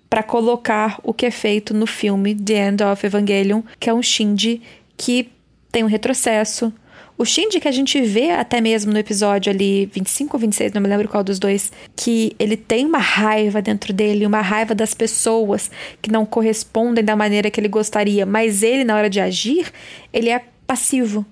para 0.09 0.23
colocar 0.23 0.99
o 1.03 1.13
que 1.13 1.27
é 1.27 1.31
feito 1.31 1.75
no 1.75 1.87
filme 1.87 2.35
The 2.35 2.69
End 2.69 2.83
of 2.83 3.05
Evangelion, 3.05 3.63
que 3.81 3.91
é 3.91 3.95
um 3.95 4.03
Shinji 4.03 4.63
que 4.97 5.34
tem 5.75 5.83
um 5.83 5.89
retrocesso. 5.89 6.73
O 7.19 7.25
Shinji 7.25 7.59
que 7.59 7.67
a 7.67 7.73
gente 7.73 8.01
vê 8.01 8.31
até 8.31 8.61
mesmo 8.61 8.93
no 8.93 8.99
episódio 8.99 9.53
ali 9.53 9.87
25 9.87 10.37
ou 10.37 10.41
26, 10.41 10.73
não 10.73 10.81
me 10.81 10.89
lembro 10.89 11.09
qual 11.09 11.25
dos 11.25 11.41
dois, 11.41 11.73
que 11.97 12.35
ele 12.39 12.57
tem 12.57 12.87
uma 12.87 12.99
raiva 12.99 13.61
dentro 13.61 13.93
dele, 13.93 14.25
uma 14.25 14.41
raiva 14.41 14.73
das 14.73 14.95
pessoas 14.95 15.71
que 16.01 16.13
não 16.13 16.25
correspondem 16.25 17.05
da 17.05 17.17
maneira 17.17 17.51
que 17.51 17.61
ele 17.61 17.69
gostaria, 17.69 18.25
mas 18.25 18.63
ele 18.63 18.85
na 18.85 18.95
hora 18.95 19.11
de 19.11 19.21
agir, 19.21 19.73
ele 20.13 20.31
é 20.31 20.45
passivo. 20.65 21.27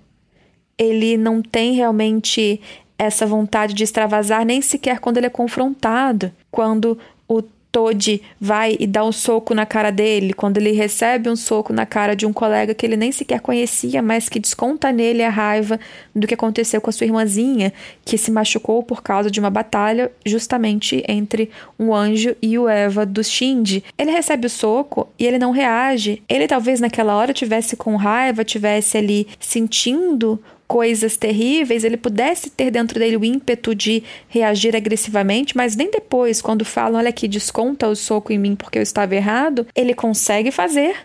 Ele 0.77 1.17
não 1.17 1.41
tem 1.41 1.75
realmente 1.75 2.61
essa 2.99 3.25
vontade 3.25 3.75
de 3.75 3.85
extravasar 3.85 4.45
nem 4.45 4.61
sequer 4.61 4.99
quando 4.99 5.19
ele 5.19 5.27
é 5.27 5.31
confrontado. 5.31 6.33
Quando 6.51 6.99
o 7.29 7.43
Todd 7.73 8.21
vai 8.39 8.77
e 8.79 8.87
dá 8.87 9.03
um 9.03 9.11
soco 9.11 9.55
na 9.55 9.65
cara 9.65 9.91
dele, 9.91 10.35
quando 10.35 10.59
ele 10.59 10.73
recebe 10.73 11.31
um 11.31 11.35
soco 11.35 11.73
na 11.73 11.87
cara 11.87 12.15
de 12.15 12.27
um 12.27 12.33
colega 12.33 12.75
que 12.75 12.85
ele 12.85 12.99
nem 12.99 13.11
sequer 13.11 13.41
conhecia, 13.41 14.03
mas 14.03 14.29
que 14.29 14.39
desconta 14.39 14.93
nele 14.93 15.25
a 15.25 15.31
raiva 15.31 15.81
do 16.15 16.27
que 16.27 16.35
aconteceu 16.35 16.83
com 16.83 16.91
a 16.91 16.93
sua 16.93 17.07
irmãzinha, 17.07 17.73
que 18.05 18.19
se 18.19 18.31
machucou 18.31 18.83
por 18.83 19.03
causa 19.03 19.31
de 19.31 19.41
uma 19.41 19.49
batalha 19.49 20.13
justamente 20.25 21.03
entre 21.09 21.51
um 21.79 21.95
anjo 21.95 22.37
e 22.43 22.59
o 22.59 22.69
Eva 22.69 23.07
do 23.07 23.25
Shinji. 23.25 23.83
Ele 23.97 24.11
recebe 24.11 24.47
o 24.47 24.51
soco 24.51 25.09
e 25.19 25.27
ele 25.27 25.39
não 25.39 25.51
reage. 25.51 26.23
Ele 26.29 26.47
talvez 26.47 26.79
naquela 26.79 27.17
hora 27.17 27.33
tivesse 27.33 27.75
com 27.75 27.97
raiva, 27.97 28.45
tivesse 28.45 28.99
ali 28.99 29.27
sentindo 29.41 30.39
coisas 30.73 31.19
terríveis, 31.19 31.85
ele 31.85 31.99
pudesse 31.99 32.49
ter 32.49 32.71
dentro 32.71 32.99
dele 32.99 33.19
o 33.19 33.25
ímpeto 33.27 33.75
de 33.75 34.03
reagir 34.27 34.75
agressivamente, 34.75 35.55
mas 35.55 35.77
nem 35.77 35.91
depois, 35.91 36.41
quando 36.41 36.65
falam, 36.65 36.99
olha 36.99 37.11
aqui, 37.11 37.29
desconta 37.29 37.87
o 37.87 37.95
soco 37.95 38.33
em 38.33 38.39
mim 38.39 38.57
porque 38.57 38.79
eu 38.79 38.83
estava 38.83 39.15
errado, 39.15 39.67
ele 39.77 39.93
consegue 39.93 40.51
fazer, 40.51 40.97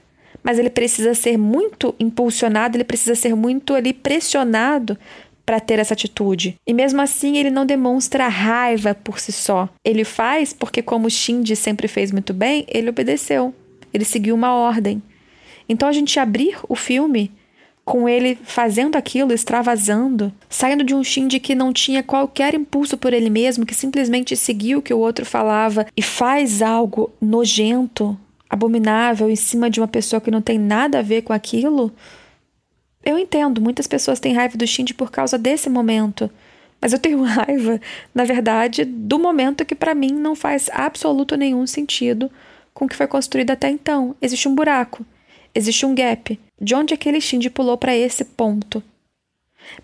mas 0.42 0.58
ele 0.58 0.70
precisa 0.70 1.14
ser 1.14 1.38
muito 1.38 1.94
impulsionado, 2.00 2.78
ele 2.78 2.86
precisa 2.86 3.14
ser 3.14 3.36
muito 3.36 3.76
ali 3.76 3.92
pressionado 3.92 4.98
para 5.46 5.60
ter 5.60 5.80
essa 5.80 5.94
atitude. 5.94 6.56
E 6.66 6.74
mesmo 6.74 7.02
assim, 7.02 7.36
ele 7.36 7.52
não 7.52 7.66
demonstra 7.66 8.30
raiva 8.30 8.96
por 8.96 9.20
si 9.20 9.34
só. 9.34 9.68
Ele 9.84 10.06
faz 10.06 10.54
porque, 10.54 10.82
como 10.82 11.10
Shinji 11.10 11.58
sempre 11.58 11.90
fez 11.90 12.10
muito 12.10 12.34
bem, 12.34 12.66
ele 12.70 12.90
obedeceu. 12.90 13.54
Ele 13.94 14.06
seguiu 14.06 14.34
uma 14.34 14.54
ordem. 14.54 15.04
Então, 15.68 15.90
a 15.90 15.92
gente 15.92 16.18
abrir 16.22 16.58
o 16.70 16.76
filme 16.76 17.32
com 17.88 18.10
ele 18.10 18.38
fazendo 18.44 18.98
aquilo, 18.98 19.32
extravasando, 19.32 20.34
saindo 20.50 20.84
de 20.84 20.94
um 20.94 21.02
Shinji 21.02 21.40
que 21.40 21.56
não 21.56 21.72
tinha 21.72 22.04
qualquer 22.04 22.54
impulso 22.54 22.98
por 22.98 23.14
ele 23.14 23.30
mesmo, 23.30 23.66
que 23.66 23.74
simplesmente 23.74 24.36
seguiu 24.36 24.80
o 24.80 24.82
que 24.82 24.94
o 24.94 25.00
outro 25.00 25.26
falava 25.26 25.88
e 25.96 26.02
faz 26.02 26.62
algo 26.62 27.10
nojento, 27.22 28.20
abominável 28.50 29.30
em 29.30 29.38
cima 29.38 29.70
de 29.70 29.80
uma 29.80 29.88
pessoa 29.88 30.20
que 30.20 30.30
não 30.30 30.42
tem 30.42 30.60
nada 30.60 31.00
a 31.00 31.02
ver 31.02 31.22
com 31.22 31.32
aquilo. 31.32 31.90
Eu 33.06 33.18
entendo, 33.18 33.62
muitas 33.62 33.88
pessoas 33.88 34.20
têm 34.20 34.34
raiva 34.34 34.58
do 34.58 34.68
Shinji 34.68 34.94
por 34.94 35.10
causa 35.10 35.38
desse 35.38 35.70
momento. 35.70 36.30
Mas 36.82 36.92
eu 36.92 37.00
tenho 37.00 37.24
raiva, 37.24 37.80
na 38.14 38.26
verdade, 38.26 38.84
do 38.84 39.18
momento 39.18 39.64
que 39.64 39.74
para 39.74 39.96
mim 39.96 40.12
não 40.12 40.36
faz 40.36 40.70
absoluto 40.74 41.38
nenhum 41.38 41.66
sentido 41.66 42.30
com 42.74 42.84
o 42.84 42.88
que 42.90 42.98
foi 42.98 43.08
construído 43.08 43.52
até 43.52 43.70
então. 43.70 44.14
Existe 44.22 44.50
um 44.50 44.54
buraco. 44.54 45.06
Existe 45.56 45.86
um 45.86 45.96
gap. 45.96 46.38
De 46.60 46.74
onde 46.74 46.94
aquele 46.94 47.22
Shinji 47.22 47.50
pulou 47.50 47.78
para 47.78 47.96
esse 47.96 48.26
ponto? 48.26 48.82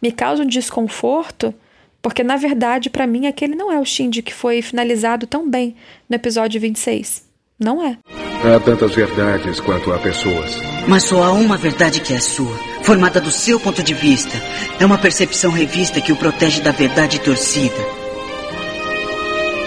Me 0.02 0.12
causa 0.12 0.44
um 0.44 0.48
desconforto, 0.48 1.54
porque 2.02 2.24
na 2.24 2.36
verdade, 2.36 2.90
para 2.90 3.06
mim, 3.06 3.28
aquele 3.28 3.56
não 3.56 3.72
é 3.72 3.80
o 3.80 3.86
Shinji 3.86 4.22
que 4.22 4.34
foi 4.34 4.62
finalizado 4.62 5.28
tão 5.28 5.50
bem 5.50 5.76
no 6.10 6.16
episódio 6.16 6.60
26. 6.60 7.24
Não 7.60 7.86
é. 7.86 7.98
Há 8.44 8.60
tantas 8.60 8.94
verdades 8.94 9.60
quanto 9.60 9.94
há 9.94 10.00
pessoas. 10.00 10.58
Mas 10.88 11.04
só 11.04 11.24
há 11.24 11.32
uma 11.32 11.56
verdade 11.56 12.02
que 12.02 12.14
é 12.14 12.20
sua, 12.20 12.58
formada 12.82 13.22
do 13.22 13.32
seu 13.32 13.60
ponto 13.60 13.82
de 13.82 13.94
vista. 13.94 14.36
É 14.80 14.86
uma 14.86 14.98
percepção 14.98 15.52
revista 15.52 16.02
que 16.02 16.12
o 16.12 16.18
protege 16.18 16.60
da 16.62 16.72
verdade 16.72 17.20
torcida. 17.20 18.04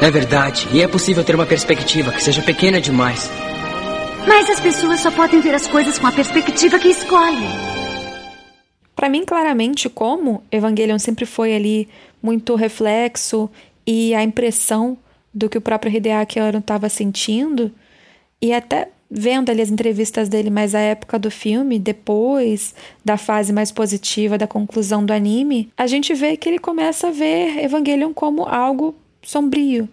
É 0.03 0.11
verdade, 0.11 0.69
e 0.73 0.83
é 0.83 0.89
possível 0.89 1.25
ter 1.25 1.35
uma 1.35 1.47
perspectiva 1.47 2.13
que 2.13 2.23
seja 2.23 2.43
pequena 2.43 2.81
demais. 2.81 3.31
Mas 4.27 4.51
as 4.51 4.61
pessoas 4.61 5.01
só 5.01 5.11
podem 5.11 5.41
ver 5.41 5.55
as 5.55 5.67
coisas 5.67 5.99
com 5.99 6.07
a 6.07 6.13
perspectiva 6.13 6.79
que 6.79 6.89
escolhem. 6.89 7.49
Para 8.95 9.09
mim, 9.09 9.25
claramente, 9.25 9.89
como 9.89 10.43
Evangelion 10.51 10.99
sempre 10.99 11.25
foi 11.25 11.55
ali 11.55 11.89
muito 12.23 12.55
reflexo 12.55 13.49
e 13.87 14.15
a 14.15 14.23
impressão 14.23 14.99
do 15.33 15.49
que 15.49 15.59
o 15.59 15.61
próprio 15.61 15.95
Hideaki 15.95 16.41
Anno 16.41 16.59
estava 16.59 16.89
sentindo, 16.89 17.71
e 18.41 18.53
até 18.53 18.89
vendo 19.11 19.51
ali 19.51 19.63
as 19.63 19.71
entrevistas 19.71 20.29
dele 20.29 20.51
mais 20.51 20.75
à 20.75 20.81
época 20.81 21.19
do 21.19 21.31
filme, 21.31 21.79
depois 21.79 22.75
da 23.05 23.17
fase 23.17 23.53
mais 23.53 23.71
positiva 23.71 24.39
da 24.39 24.47
conclusão 24.47 25.05
do 25.05 25.13
anime, 25.13 25.71
a 25.77 25.87
gente 25.87 26.15
vê 26.15 26.37
que 26.37 26.49
ele 26.49 26.59
começa 26.59 27.09
a 27.09 27.13
ver 27.13 27.63
Evangelion 27.63 28.13
como 28.13 28.45
algo 28.45 28.95
sombrio, 29.23 29.89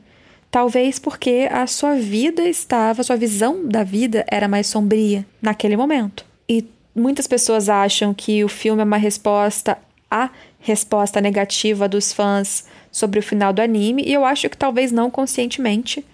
Talvez 0.54 1.00
porque 1.00 1.50
a 1.52 1.66
sua 1.66 1.96
vida 1.96 2.44
estava, 2.44 3.02
a 3.02 3.04
sua 3.04 3.16
visão 3.16 3.68
da 3.68 3.84
vida 3.84 4.24
era 4.28 4.48
mais 4.48 4.68
sombria 4.68 5.26
naquele 5.42 5.76
momento. 5.76 6.24
E 6.48 6.64
muitas 6.96 7.26
pessoas 7.26 7.70
acham 7.70 8.14
que 8.14 8.44
o 8.44 8.48
filme 8.48 8.80
é 8.80 8.86
uma 8.86 8.98
resposta 8.98 9.80
à 10.12 10.30
resposta 10.60 11.20
negativa 11.20 11.90
dos 11.90 12.14
fãs 12.14 12.68
sobre 12.92 13.18
o 13.18 13.24
final 13.24 13.52
do 13.52 13.64
anime, 13.64 14.04
e 14.06 14.14
eu 14.14 14.24
acho 14.24 14.48
que 14.48 14.56
talvez 14.56 14.92
não 14.92 15.10
conscientemente. 15.10 16.06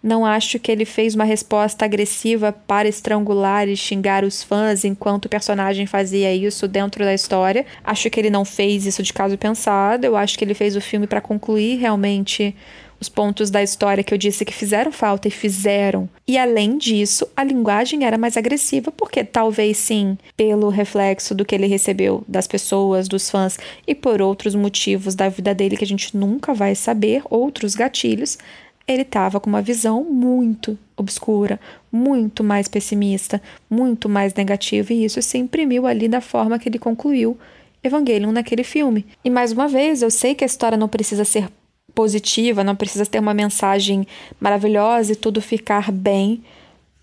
Não 0.00 0.24
acho 0.24 0.60
que 0.60 0.70
ele 0.70 0.84
fez 0.84 1.16
uma 1.16 1.24
resposta 1.24 1.84
agressiva 1.84 2.52
para 2.52 2.88
estrangular 2.88 3.68
e 3.68 3.76
xingar 3.76 4.22
os 4.22 4.40
fãs 4.40 4.84
enquanto 4.84 5.24
o 5.24 5.28
personagem 5.28 5.84
fazia 5.84 6.32
isso 6.32 6.68
dentro 6.68 7.04
da 7.04 7.12
história. 7.12 7.66
Acho 7.82 8.08
que 8.08 8.20
ele 8.20 8.30
não 8.30 8.44
fez 8.44 8.86
isso 8.86 9.02
de 9.02 9.12
caso 9.12 9.36
pensado. 9.36 10.06
Eu 10.06 10.16
acho 10.16 10.38
que 10.38 10.44
ele 10.44 10.54
fez 10.54 10.76
o 10.76 10.80
filme 10.80 11.08
para 11.08 11.20
concluir 11.20 11.76
realmente 11.76 12.54
os 13.00 13.08
pontos 13.08 13.50
da 13.50 13.62
história 13.62 14.04
que 14.04 14.12
eu 14.12 14.18
disse 14.18 14.44
que 14.44 14.52
fizeram 14.52 14.92
falta 14.92 15.26
e 15.26 15.30
fizeram. 15.30 16.08
E 16.28 16.36
além 16.36 16.76
disso, 16.76 17.26
a 17.34 17.42
linguagem 17.42 18.04
era 18.04 18.18
mais 18.18 18.36
agressiva, 18.36 18.92
porque 18.92 19.24
talvez 19.24 19.78
sim, 19.78 20.18
pelo 20.36 20.68
reflexo 20.68 21.34
do 21.34 21.44
que 21.44 21.54
ele 21.54 21.66
recebeu 21.66 22.22
das 22.28 22.46
pessoas, 22.46 23.08
dos 23.08 23.30
fãs 23.30 23.58
e 23.86 23.94
por 23.94 24.20
outros 24.20 24.54
motivos 24.54 25.14
da 25.14 25.28
vida 25.28 25.54
dele 25.54 25.76
que 25.76 25.84
a 25.84 25.86
gente 25.86 26.16
nunca 26.16 26.52
vai 26.52 26.74
saber, 26.74 27.22
outros 27.30 27.74
gatilhos, 27.74 28.38
ele 28.86 29.02
estava 29.02 29.40
com 29.40 29.48
uma 29.48 29.62
visão 29.62 30.04
muito 30.04 30.78
obscura, 30.96 31.58
muito 31.90 32.44
mais 32.44 32.68
pessimista, 32.68 33.40
muito 33.68 34.08
mais 34.08 34.34
negativa, 34.34 34.92
e 34.92 35.04
isso 35.04 35.22
se 35.22 35.38
imprimiu 35.38 35.86
ali 35.86 36.08
da 36.08 36.20
forma 36.20 36.58
que 36.58 36.68
ele 36.68 36.78
concluiu 36.78 37.38
Evangelion 37.82 38.32
naquele 38.32 38.62
filme. 38.62 39.06
E 39.24 39.30
mais 39.30 39.52
uma 39.52 39.66
vez, 39.66 40.02
eu 40.02 40.10
sei 40.10 40.34
que 40.34 40.44
a 40.44 40.46
história 40.46 40.76
não 40.76 40.88
precisa 40.88 41.24
ser 41.24 41.48
positiva, 41.94 42.64
não 42.64 42.76
precisa 42.76 43.06
ter 43.06 43.18
uma 43.18 43.34
mensagem 43.34 44.06
maravilhosa 44.40 45.12
e 45.12 45.16
tudo 45.16 45.40
ficar 45.40 45.90
bem 45.90 46.42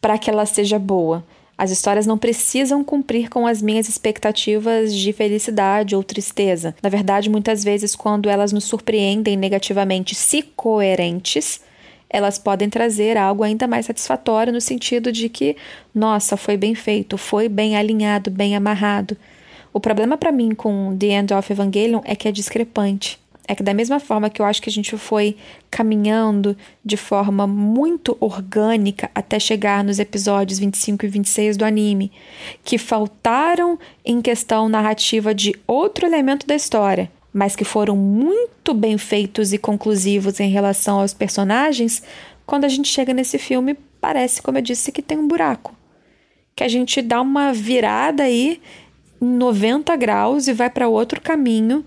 para 0.02 0.18
que 0.18 0.30
ela 0.30 0.46
seja 0.46 0.80
boa. 0.80 1.24
As 1.58 1.72
histórias 1.72 2.06
não 2.06 2.20
precisam 2.20 2.84
cumprir 2.84 3.30
com 3.30 3.48
as 3.48 3.62
minhas 3.64 3.90
expectativas 3.90 4.94
de 4.94 5.12
felicidade 5.12 5.96
ou 5.96 6.04
tristeza. 6.04 6.76
Na 6.84 6.90
verdade, 6.90 7.30
muitas 7.30 7.64
vezes, 7.64 7.96
quando 7.96 8.30
elas 8.30 8.52
nos 8.52 8.66
surpreendem 8.66 9.36
negativamente, 9.36 10.14
se 10.14 10.44
coerentes, 10.44 11.62
elas 12.08 12.38
podem 12.38 12.70
trazer 12.70 13.18
algo 13.18 13.44
ainda 13.44 13.66
mais 13.66 13.88
satisfatório 13.88 14.54
no 14.54 14.62
sentido 14.62 15.12
de 15.12 15.30
que, 15.30 15.58
nossa, 15.94 16.38
foi 16.38 16.56
bem 16.56 16.76
feito, 16.76 17.18
foi 17.18 17.50
bem 17.50 17.76
alinhado, 17.76 18.30
bem 18.30 18.56
amarrado. 18.56 19.18
O 19.74 19.80
problema 19.80 20.16
para 20.16 20.32
mim 20.32 20.54
com 20.54 20.96
The 20.98 21.08
End 21.08 21.34
of 21.34 21.52
Evangelion 21.52 22.02
é 22.06 22.16
que 22.16 22.28
é 22.28 22.32
discrepante 22.32 23.20
é 23.48 23.56
que 23.56 23.64
da 23.64 23.74
mesma 23.74 24.00
forma 24.00 24.30
que 24.30 24.42
eu 24.42 24.46
acho 24.46 24.62
que 24.62 24.70
a 24.70 24.72
gente 24.72 24.98
foi 24.98 25.38
caminhando 25.72 26.56
de 26.84 26.98
forma 26.98 27.48
muito 27.48 28.18
orgânica 28.20 29.10
até 29.16 29.40
chegar 29.40 29.84
nos 29.84 30.00
episódios 30.00 30.60
25 30.60 31.06
e 31.06 31.10
26 31.10 31.58
do 31.58 31.64
anime, 31.64 32.12
que 32.64 32.78
faltaram 32.78 33.80
em 34.04 34.22
questão 34.22 34.68
narrativa 34.68 35.34
de 35.34 35.56
outro 35.66 36.06
elemento 36.06 36.46
da 36.46 36.56
história, 36.56 37.10
mas 37.32 37.56
que 37.56 37.64
foram 37.64 37.96
muito 37.96 38.74
bem 38.74 38.98
feitos 38.98 39.54
e 39.54 39.58
conclusivos 39.58 40.40
em 40.42 40.50
relação 40.50 41.00
aos 41.00 41.14
personagens, 41.14 42.04
quando 42.46 42.66
a 42.66 42.70
gente 42.70 42.90
chega 42.90 43.14
nesse 43.14 43.38
filme, 43.38 43.78
parece, 44.02 44.42
como 44.42 44.58
eu 44.58 44.62
disse, 44.62 44.92
que 44.92 45.02
tem 45.02 45.18
um 45.18 45.28
buraco. 45.28 45.74
Que 46.56 46.64
a 46.64 46.68
gente 46.68 47.02
dá 47.02 47.22
uma 47.22 47.54
virada 47.54 48.24
aí 48.24 48.60
em 49.22 49.26
90 49.26 49.96
graus 49.96 50.48
e 50.48 50.54
vai 50.54 50.70
para 50.70 50.88
outro 50.88 51.22
caminho 51.22 51.84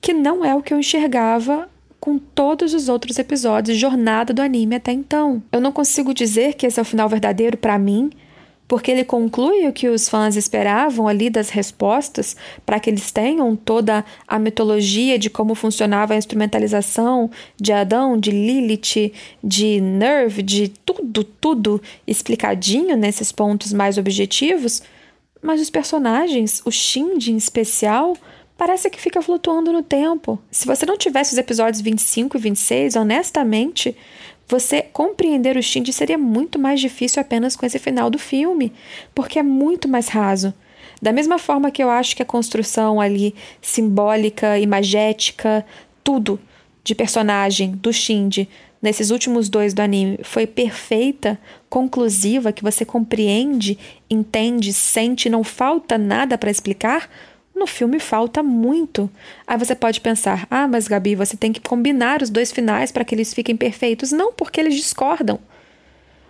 que 0.00 0.12
não 0.12 0.44
é 0.44 0.54
o 0.54 0.62
que 0.62 0.72
eu 0.72 0.78
enxergava 0.78 1.68
com 2.00 2.18
todos 2.18 2.72
os 2.72 2.88
outros 2.88 3.18
episódios 3.18 3.76
de 3.76 3.80
jornada 3.80 4.32
do 4.32 4.40
anime 4.40 4.76
até 4.76 4.92
então. 4.92 5.42
Eu 5.52 5.60
não 5.60 5.70
consigo 5.70 6.14
dizer 6.14 6.54
que 6.54 6.66
esse 6.66 6.78
é 6.78 6.82
o 6.82 6.86
final 6.86 7.08
verdadeiro 7.08 7.58
para 7.58 7.78
mim, 7.78 8.10
porque 8.66 8.90
ele 8.90 9.04
conclui 9.04 9.66
o 9.66 9.72
que 9.72 9.88
os 9.88 10.08
fãs 10.08 10.36
esperavam 10.36 11.06
ali 11.06 11.28
das 11.28 11.50
respostas, 11.50 12.36
para 12.64 12.80
que 12.80 12.88
eles 12.88 13.10
tenham 13.10 13.54
toda 13.54 14.04
a 14.26 14.38
mitologia 14.38 15.18
de 15.18 15.28
como 15.28 15.54
funcionava 15.54 16.14
a 16.14 16.16
instrumentalização 16.16 17.30
de 17.60 17.72
Adão, 17.72 18.16
de 18.16 18.30
Lilith, 18.30 19.12
de 19.42 19.80
Nerve, 19.80 20.42
de 20.42 20.68
tudo, 20.68 21.24
tudo 21.24 21.82
explicadinho 22.06 22.96
nesses 22.96 23.32
pontos 23.32 23.72
mais 23.72 23.98
objetivos. 23.98 24.82
Mas 25.42 25.60
os 25.60 25.68
personagens, 25.68 26.62
o 26.64 26.70
Shinji 26.70 27.32
em 27.32 27.36
especial, 27.36 28.16
parece 28.60 28.90
que 28.90 29.00
fica 29.00 29.22
flutuando 29.22 29.72
no 29.72 29.82
tempo. 29.82 30.38
Se 30.50 30.66
você 30.66 30.84
não 30.84 30.98
tivesse 30.98 31.32
os 31.32 31.38
episódios 31.38 31.80
25 31.80 32.36
e 32.36 32.40
26, 32.40 32.94
honestamente, 32.94 33.96
você 34.46 34.82
compreender 34.82 35.56
o 35.56 35.62
Shinji 35.62 35.94
seria 35.94 36.18
muito 36.18 36.58
mais 36.58 36.78
difícil 36.78 37.22
apenas 37.22 37.56
com 37.56 37.64
esse 37.64 37.78
final 37.78 38.10
do 38.10 38.18
filme, 38.18 38.70
porque 39.14 39.38
é 39.38 39.42
muito 39.42 39.88
mais 39.88 40.08
raso. 40.08 40.52
Da 41.00 41.10
mesma 41.10 41.38
forma 41.38 41.70
que 41.70 41.82
eu 41.82 41.88
acho 41.88 42.14
que 42.14 42.22
a 42.22 42.26
construção 42.26 43.00
ali 43.00 43.34
simbólica, 43.62 44.58
imagética, 44.58 45.64
tudo 46.04 46.38
de 46.84 46.94
personagem 46.94 47.70
do 47.70 47.90
Shinji 47.90 48.46
nesses 48.82 49.10
últimos 49.10 49.48
dois 49.48 49.72
do 49.72 49.80
anime 49.80 50.18
foi 50.22 50.46
perfeita, 50.46 51.38
conclusiva, 51.70 52.52
que 52.52 52.62
você 52.62 52.84
compreende, 52.84 53.78
entende, 54.10 54.70
sente, 54.74 55.30
não 55.30 55.42
falta 55.42 55.96
nada 55.96 56.36
para 56.36 56.50
explicar, 56.50 57.08
no 57.54 57.66
filme 57.66 58.00
falta 58.00 58.42
muito. 58.42 59.10
Aí 59.46 59.58
você 59.58 59.74
pode 59.74 60.00
pensar: 60.00 60.46
ah, 60.50 60.66
mas 60.66 60.88
Gabi, 60.88 61.14
você 61.14 61.36
tem 61.36 61.52
que 61.52 61.60
combinar 61.60 62.22
os 62.22 62.30
dois 62.30 62.50
finais 62.50 62.90
para 62.90 63.04
que 63.04 63.14
eles 63.14 63.34
fiquem 63.34 63.56
perfeitos. 63.56 64.12
Não, 64.12 64.32
porque 64.32 64.60
eles 64.60 64.74
discordam. 64.74 65.38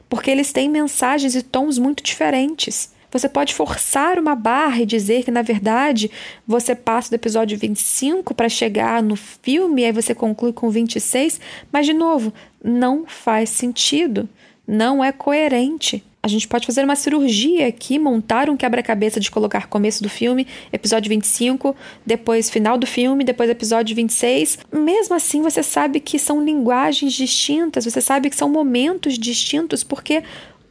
Porque 0.09 0.31
eles 0.31 0.53
têm 0.53 0.69
mensagens 0.69 1.35
e 1.35 1.43
tons 1.43 1.79
muito 1.79 2.03
diferentes. 2.03 2.93
Você 3.13 3.29
pode 3.29 3.55
forçar 3.55 4.19
uma 4.19 4.37
barra 4.37 4.83
e 4.83 4.87
dizer 4.87 5.25
que, 5.25 5.31
na 5.31 5.43
verdade, 5.43 6.11
você 6.47 6.77
passa 6.77 7.11
do 7.11 7.15
episódio 7.15 7.59
25 7.59 8.33
para 8.35 8.49
chegar 8.49 9.03
no 9.03 9.17
filme 9.17 9.83
e 9.83 9.85
aí 9.87 9.93
você 9.93 10.15
conclui 10.15 10.53
com 10.53 10.71
26, 10.71 11.41
mas, 11.73 11.87
de 11.87 11.93
novo, 11.93 12.33
não 12.63 13.05
faz 13.07 13.51
sentido. 13.51 14.29
Não 14.67 15.03
é 15.03 15.11
coerente. 15.11 16.05
A 16.23 16.29
gente 16.29 16.47
pode 16.47 16.67
fazer 16.67 16.85
uma 16.85 16.97
cirurgia 16.97 17.67
aqui, 17.67 17.99
montar 17.99 18.51
um 18.51 18.57
quebra-cabeça 18.57 19.19
de 19.19 19.31
colocar 19.31 19.69
começo 19.69 20.03
do 20.03 20.09
filme, 20.11 20.47
episódio 20.71 21.09
25, 21.09 21.75
depois 22.05 22.51
final 22.51 22.77
do 22.77 22.87
filme, 22.87 23.25
depois 23.25 23.49
episódio 23.49 23.97
26. 23.97 24.59
Mesmo 24.71 25.15
assim, 25.15 25.41
você 25.41 25.63
sabe 25.63 25.99
que 25.99 26.19
são 26.19 26.45
linguagens 26.45 27.15
distintas, 27.15 27.87
você 27.87 28.03
sabe 28.03 28.29
que 28.29 28.37
são 28.37 28.51
momentos 28.51 29.19
distintos, 29.19 29.83
porque 29.83 30.23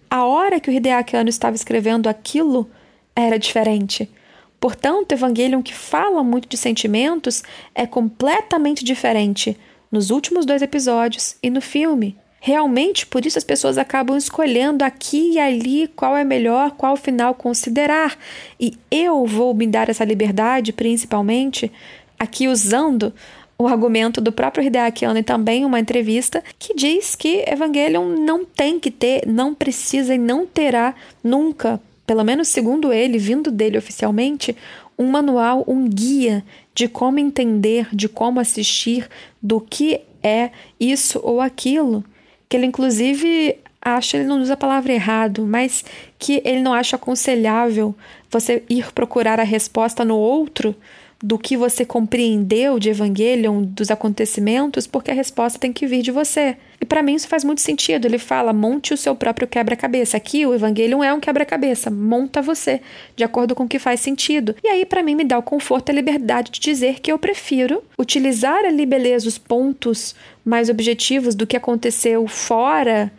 a 0.07 0.23
hora 0.23 0.59
que 0.59 0.69
o 0.69 0.73
Hideaki 0.73 1.17
Anno 1.17 1.29
estava 1.29 1.55
escrevendo 1.55 2.07
aquilo 2.07 2.69
era 3.15 3.39
diferente. 3.39 4.07
Portanto, 4.59 5.13
Evangelion, 5.13 5.63
que 5.63 5.73
fala 5.73 6.23
muito 6.23 6.47
de 6.47 6.57
sentimentos, 6.57 7.43
é 7.73 7.87
completamente 7.87 8.85
diferente 8.85 9.57
nos 9.91 10.11
últimos 10.11 10.45
dois 10.45 10.61
episódios 10.61 11.37
e 11.41 11.49
no 11.49 11.59
filme. 11.61 12.15
Realmente, 12.41 13.05
por 13.05 13.25
isso 13.25 13.37
as 13.37 13.43
pessoas 13.43 13.77
acabam 13.77 14.15
escolhendo 14.15 14.83
aqui 14.83 15.33
e 15.33 15.39
ali 15.39 15.89
qual 15.89 16.15
é 16.15 16.23
melhor, 16.23 16.71
qual 16.71 16.95
final 16.95 17.33
considerar. 17.33 18.17
E 18.59 18.77
eu 18.89 19.25
vou 19.25 19.53
me 19.53 19.67
dar 19.67 19.89
essa 19.89 20.05
liberdade, 20.05 20.71
principalmente, 20.71 21.69
aqui 22.17 22.47
usando 22.47 23.13
o 23.57 23.67
argumento 23.67 24.21
do 24.21 24.31
próprio 24.31 24.63
Hideaki 24.63 25.03
Anno 25.03 25.19
e 25.19 25.23
também 25.23 25.65
uma 25.65 25.81
entrevista 25.81 26.41
que 26.57 26.73
diz 26.73 27.13
que 27.13 27.43
Evangelion 27.45 28.07
não 28.07 28.45
tem 28.45 28.79
que 28.79 28.89
ter, 28.89 29.27
não 29.27 29.53
precisa 29.53 30.15
e 30.15 30.17
não 30.17 30.45
terá 30.45 30.95
nunca, 31.21 31.81
pelo 32.07 32.23
menos 32.23 32.47
segundo 32.47 32.93
ele, 32.93 33.17
vindo 33.17 33.51
dele 33.51 33.77
oficialmente, 33.77 34.55
um 34.97 35.07
manual, 35.07 35.65
um 35.67 35.89
guia 35.89 36.41
de 36.73 36.87
como 36.87 37.19
entender, 37.19 37.89
de 37.91 38.07
como 38.07 38.39
assistir, 38.39 39.09
do 39.41 39.59
que 39.59 39.99
é 40.23 40.51
isso 40.79 41.19
ou 41.21 41.41
aquilo 41.41 42.03
que 42.49 42.57
ele 42.57 42.65
inclusive 42.65 43.55
acha, 43.81 44.17
ele 44.17 44.25
não 44.25 44.41
usa 44.41 44.53
a 44.53 44.57
palavra 44.57 44.91
errado, 44.91 45.45
mas 45.45 45.85
que 46.17 46.41
ele 46.43 46.61
não 46.61 46.73
acha 46.73 46.95
aconselhável 46.95 47.95
você 48.29 48.63
ir 48.69 48.91
procurar 48.91 49.39
a 49.39 49.43
resposta 49.43 50.03
no 50.03 50.17
outro 50.17 50.75
do 51.21 51.37
que 51.37 51.57
você 51.57 51.85
compreendeu 51.85 52.79
de 52.79 52.89
Evangelion, 52.89 53.61
dos 53.63 53.91
acontecimentos, 53.91 54.87
porque 54.87 55.11
a 55.11 55.13
resposta 55.13 55.59
tem 55.59 55.73
que 55.73 55.85
vir 55.85 56.01
de 56.01 56.11
você. 56.11 56.55
E 56.79 56.85
para 56.85 57.03
mim 57.03 57.15
isso 57.15 57.27
faz 57.27 57.43
muito 57.43 57.59
sentido. 57.59 58.05
Ele 58.05 58.17
fala: 58.17 58.53
monte 58.53 58.93
o 58.93 58.97
seu 58.97 59.13
próprio 59.13 59.47
quebra-cabeça. 59.47 60.15
Aqui 60.15 60.45
o 60.45 60.53
Evangelion 60.53 61.03
é 61.03 61.13
um 61.13 61.19
quebra-cabeça, 61.19 61.91
monta 61.91 62.41
você, 62.41 62.81
de 63.17 63.23
acordo 63.23 63.53
com 63.53 63.63
o 63.63 63.67
que 63.67 63.77
faz 63.77 63.99
sentido. 63.99 64.55
E 64.63 64.67
aí, 64.67 64.85
para 64.85 65.03
mim, 65.03 65.15
me 65.15 65.25
dá 65.25 65.37
o 65.37 65.43
conforto 65.43 65.89
e 65.89 65.91
a 65.91 65.95
liberdade 65.95 66.51
de 66.51 66.59
dizer 66.61 67.01
que 67.01 67.11
eu 67.11 67.19
prefiro 67.19 67.83
utilizar 67.97 68.63
ali, 68.63 68.85
beleza, 68.85 69.27
os 69.27 69.37
pontos 69.37 70.15
mais 70.49 70.67
objetivos 70.67 71.35
do 71.35 71.45
que 71.45 71.55
aconteceu 71.55 72.27
fora 72.27 73.11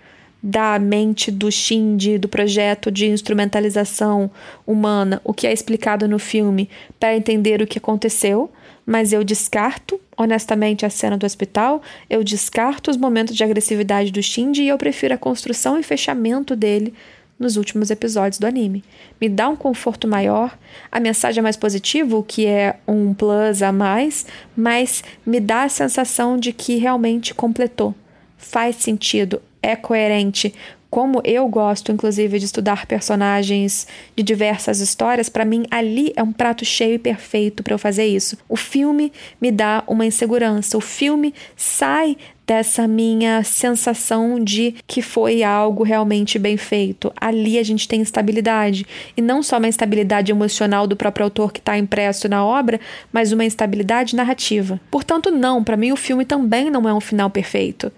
da 0.42 0.76
mente 0.80 1.30
do 1.30 1.50
Shinji, 1.52 2.18
do 2.18 2.28
projeto 2.28 2.90
de 2.90 3.06
instrumentalização 3.06 4.28
humana, 4.66 5.20
o 5.22 5.32
que 5.32 5.46
é 5.46 5.52
explicado 5.52 6.08
no 6.08 6.18
filme, 6.18 6.68
para 6.98 7.14
entender 7.14 7.62
o 7.62 7.66
que 7.68 7.78
aconteceu, 7.78 8.50
mas 8.84 9.12
eu 9.12 9.22
descarto, 9.22 10.00
honestamente, 10.16 10.84
a 10.84 10.90
cena 10.90 11.16
do 11.16 11.24
hospital, 11.24 11.80
eu 12.08 12.24
descarto 12.24 12.90
os 12.90 12.96
momentos 12.96 13.36
de 13.36 13.44
agressividade 13.44 14.10
do 14.10 14.20
Shinji 14.20 14.64
e 14.64 14.68
eu 14.68 14.78
prefiro 14.78 15.14
a 15.14 15.18
construção 15.18 15.78
e 15.78 15.84
fechamento 15.84 16.56
dele 16.56 16.92
nos 17.40 17.56
últimos 17.56 17.90
episódios 17.90 18.38
do 18.38 18.46
anime. 18.46 18.84
Me 19.18 19.28
dá 19.28 19.48
um 19.48 19.56
conforto 19.56 20.06
maior, 20.06 20.56
a 20.92 21.00
mensagem 21.00 21.40
é 21.40 21.42
mais 21.42 21.56
positiva, 21.56 22.14
o 22.14 22.22
que 22.22 22.46
é 22.46 22.76
um 22.86 23.14
plus 23.14 23.62
a 23.62 23.72
mais, 23.72 24.26
mas 24.54 25.02
me 25.24 25.40
dá 25.40 25.62
a 25.62 25.68
sensação 25.70 26.36
de 26.36 26.52
que 26.52 26.76
realmente 26.76 27.34
completou. 27.34 27.94
Faz 28.36 28.76
sentido, 28.76 29.40
é 29.62 29.74
coerente. 29.74 30.54
Como 30.90 31.20
eu 31.24 31.46
gosto, 31.46 31.92
inclusive, 31.92 32.40
de 32.40 32.46
estudar 32.46 32.84
personagens 32.84 33.86
de 34.16 34.24
diversas 34.24 34.80
histórias, 34.80 35.28
para 35.28 35.44
mim 35.44 35.64
ali 35.70 36.12
é 36.16 36.22
um 36.22 36.32
prato 36.32 36.64
cheio 36.64 36.94
e 36.94 36.98
perfeito 36.98 37.62
para 37.62 37.74
eu 37.74 37.78
fazer 37.78 38.06
isso. 38.06 38.36
O 38.48 38.56
filme 38.56 39.12
me 39.40 39.52
dá 39.52 39.84
uma 39.86 40.04
insegurança, 40.04 40.76
o 40.76 40.80
filme 40.80 41.32
sai 41.56 42.16
dessa 42.50 42.88
minha 42.88 43.44
sensação 43.44 44.42
de 44.42 44.74
que 44.84 45.00
foi 45.00 45.44
algo 45.44 45.84
realmente 45.84 46.36
bem 46.36 46.56
feito. 46.56 47.12
Ali 47.14 47.56
a 47.60 47.62
gente 47.62 47.86
tem 47.86 48.02
estabilidade. 48.02 48.84
E 49.16 49.22
não 49.22 49.40
só 49.40 49.58
uma 49.58 49.68
instabilidade 49.68 50.32
emocional 50.32 50.84
do 50.84 50.96
próprio 50.96 51.26
autor 51.26 51.52
que 51.52 51.60
está 51.60 51.78
impresso 51.78 52.28
na 52.28 52.44
obra, 52.44 52.80
mas 53.12 53.30
uma 53.30 53.44
instabilidade 53.44 54.16
narrativa. 54.16 54.80
Portanto, 54.90 55.30
não, 55.30 55.62
para 55.62 55.76
mim 55.76 55.92
o 55.92 55.96
filme 55.96 56.24
também 56.24 56.70
não 56.70 56.88
é 56.88 56.92
um 56.92 57.00
final 57.00 57.30
perfeito. 57.30 57.92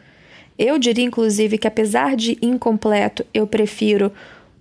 Eu 0.58 0.78
diria, 0.78 1.06
inclusive, 1.06 1.56
que 1.56 1.66
apesar 1.66 2.14
de 2.14 2.36
incompleto, 2.42 3.24
eu 3.32 3.46
prefiro 3.46 4.12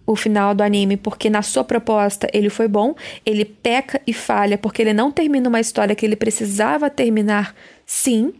o 0.07 0.15
final 0.15 0.55
do 0.55 0.63
anime, 0.63 0.95
porque 0.95 1.29
na 1.29 1.41
sua 1.41 1.65
proposta 1.65 2.29
ele 2.31 2.49
foi 2.49 2.69
bom, 2.69 2.95
ele 3.25 3.43
peca 3.43 3.99
e 4.07 4.13
falha, 4.13 4.57
porque 4.57 4.81
ele 4.81 4.93
não 4.93 5.11
termina 5.11 5.49
uma 5.49 5.59
história 5.59 5.93
que 5.93 6.05
ele 6.05 6.15
precisava 6.15 6.89
terminar, 6.89 7.53
sim, 7.85 8.31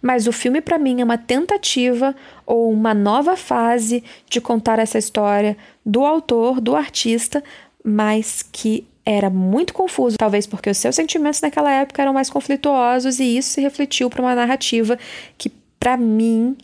mas 0.00 0.26
o 0.26 0.32
filme 0.32 0.60
para 0.60 0.78
mim 0.78 1.00
é 1.00 1.04
uma 1.04 1.18
tentativa 1.18 2.14
ou 2.44 2.70
uma 2.70 2.94
nova 2.94 3.36
fase 3.36 4.02
de 4.28 4.40
contar 4.40 4.78
essa 4.78 4.98
história 4.98 5.56
do 5.84 6.04
autor, 6.04 6.60
do 6.60 6.76
artista, 6.76 7.42
mas 7.84 8.42
que 8.42 8.86
era 9.04 9.30
muito 9.30 9.72
confuso, 9.72 10.16
talvez 10.18 10.46
porque 10.46 10.68
os 10.68 10.78
seus 10.78 10.96
sentimentos 10.96 11.40
naquela 11.40 11.70
época 11.70 12.02
eram 12.02 12.12
mais 12.12 12.28
conflituosos 12.28 13.20
e 13.20 13.36
isso 13.36 13.50
se 13.50 13.60
refletiu 13.60 14.10
para 14.10 14.20
uma 14.20 14.34
narrativa 14.34 14.98
que 15.38 15.48
para 15.78 15.96
mim 15.96 16.56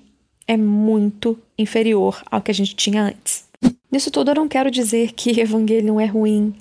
é 0.47 0.57
muito 0.57 1.39
inferior 1.57 2.21
ao 2.31 2.43
que 2.43 2.51
a 2.51 2.55
gente 2.55 2.75
tinha 2.75 3.05
antes. 3.05 3.45
Nisso 3.91 4.11
tudo, 4.11 4.33
eu 4.33 4.35
não 4.35 4.49
quero 4.49 4.71
dizer 4.71 5.13
que 5.13 5.39
Evangelion 5.41 6.01
é 6.01 6.07
ruim 6.07 6.53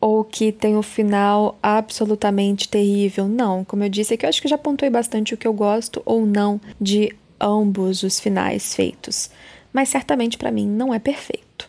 ou 0.00 0.22
que 0.24 0.52
tem 0.52 0.76
um 0.76 0.82
final 0.82 1.58
absolutamente 1.62 2.68
terrível. 2.68 3.26
Não, 3.26 3.64
como 3.64 3.84
eu 3.84 3.88
disse 3.88 4.14
aqui, 4.14 4.24
eu 4.24 4.28
acho 4.28 4.40
que 4.40 4.48
já 4.48 4.58
pontuei 4.58 4.90
bastante 4.90 5.34
o 5.34 5.36
que 5.36 5.46
eu 5.46 5.52
gosto 5.52 6.02
ou 6.04 6.24
não 6.24 6.60
de 6.80 7.14
ambos 7.40 8.02
os 8.02 8.20
finais 8.20 8.74
feitos. 8.74 9.30
Mas 9.72 9.88
certamente 9.88 10.38
para 10.38 10.50
mim 10.50 10.66
não 10.66 10.94
é 10.94 10.98
perfeito. 10.98 11.68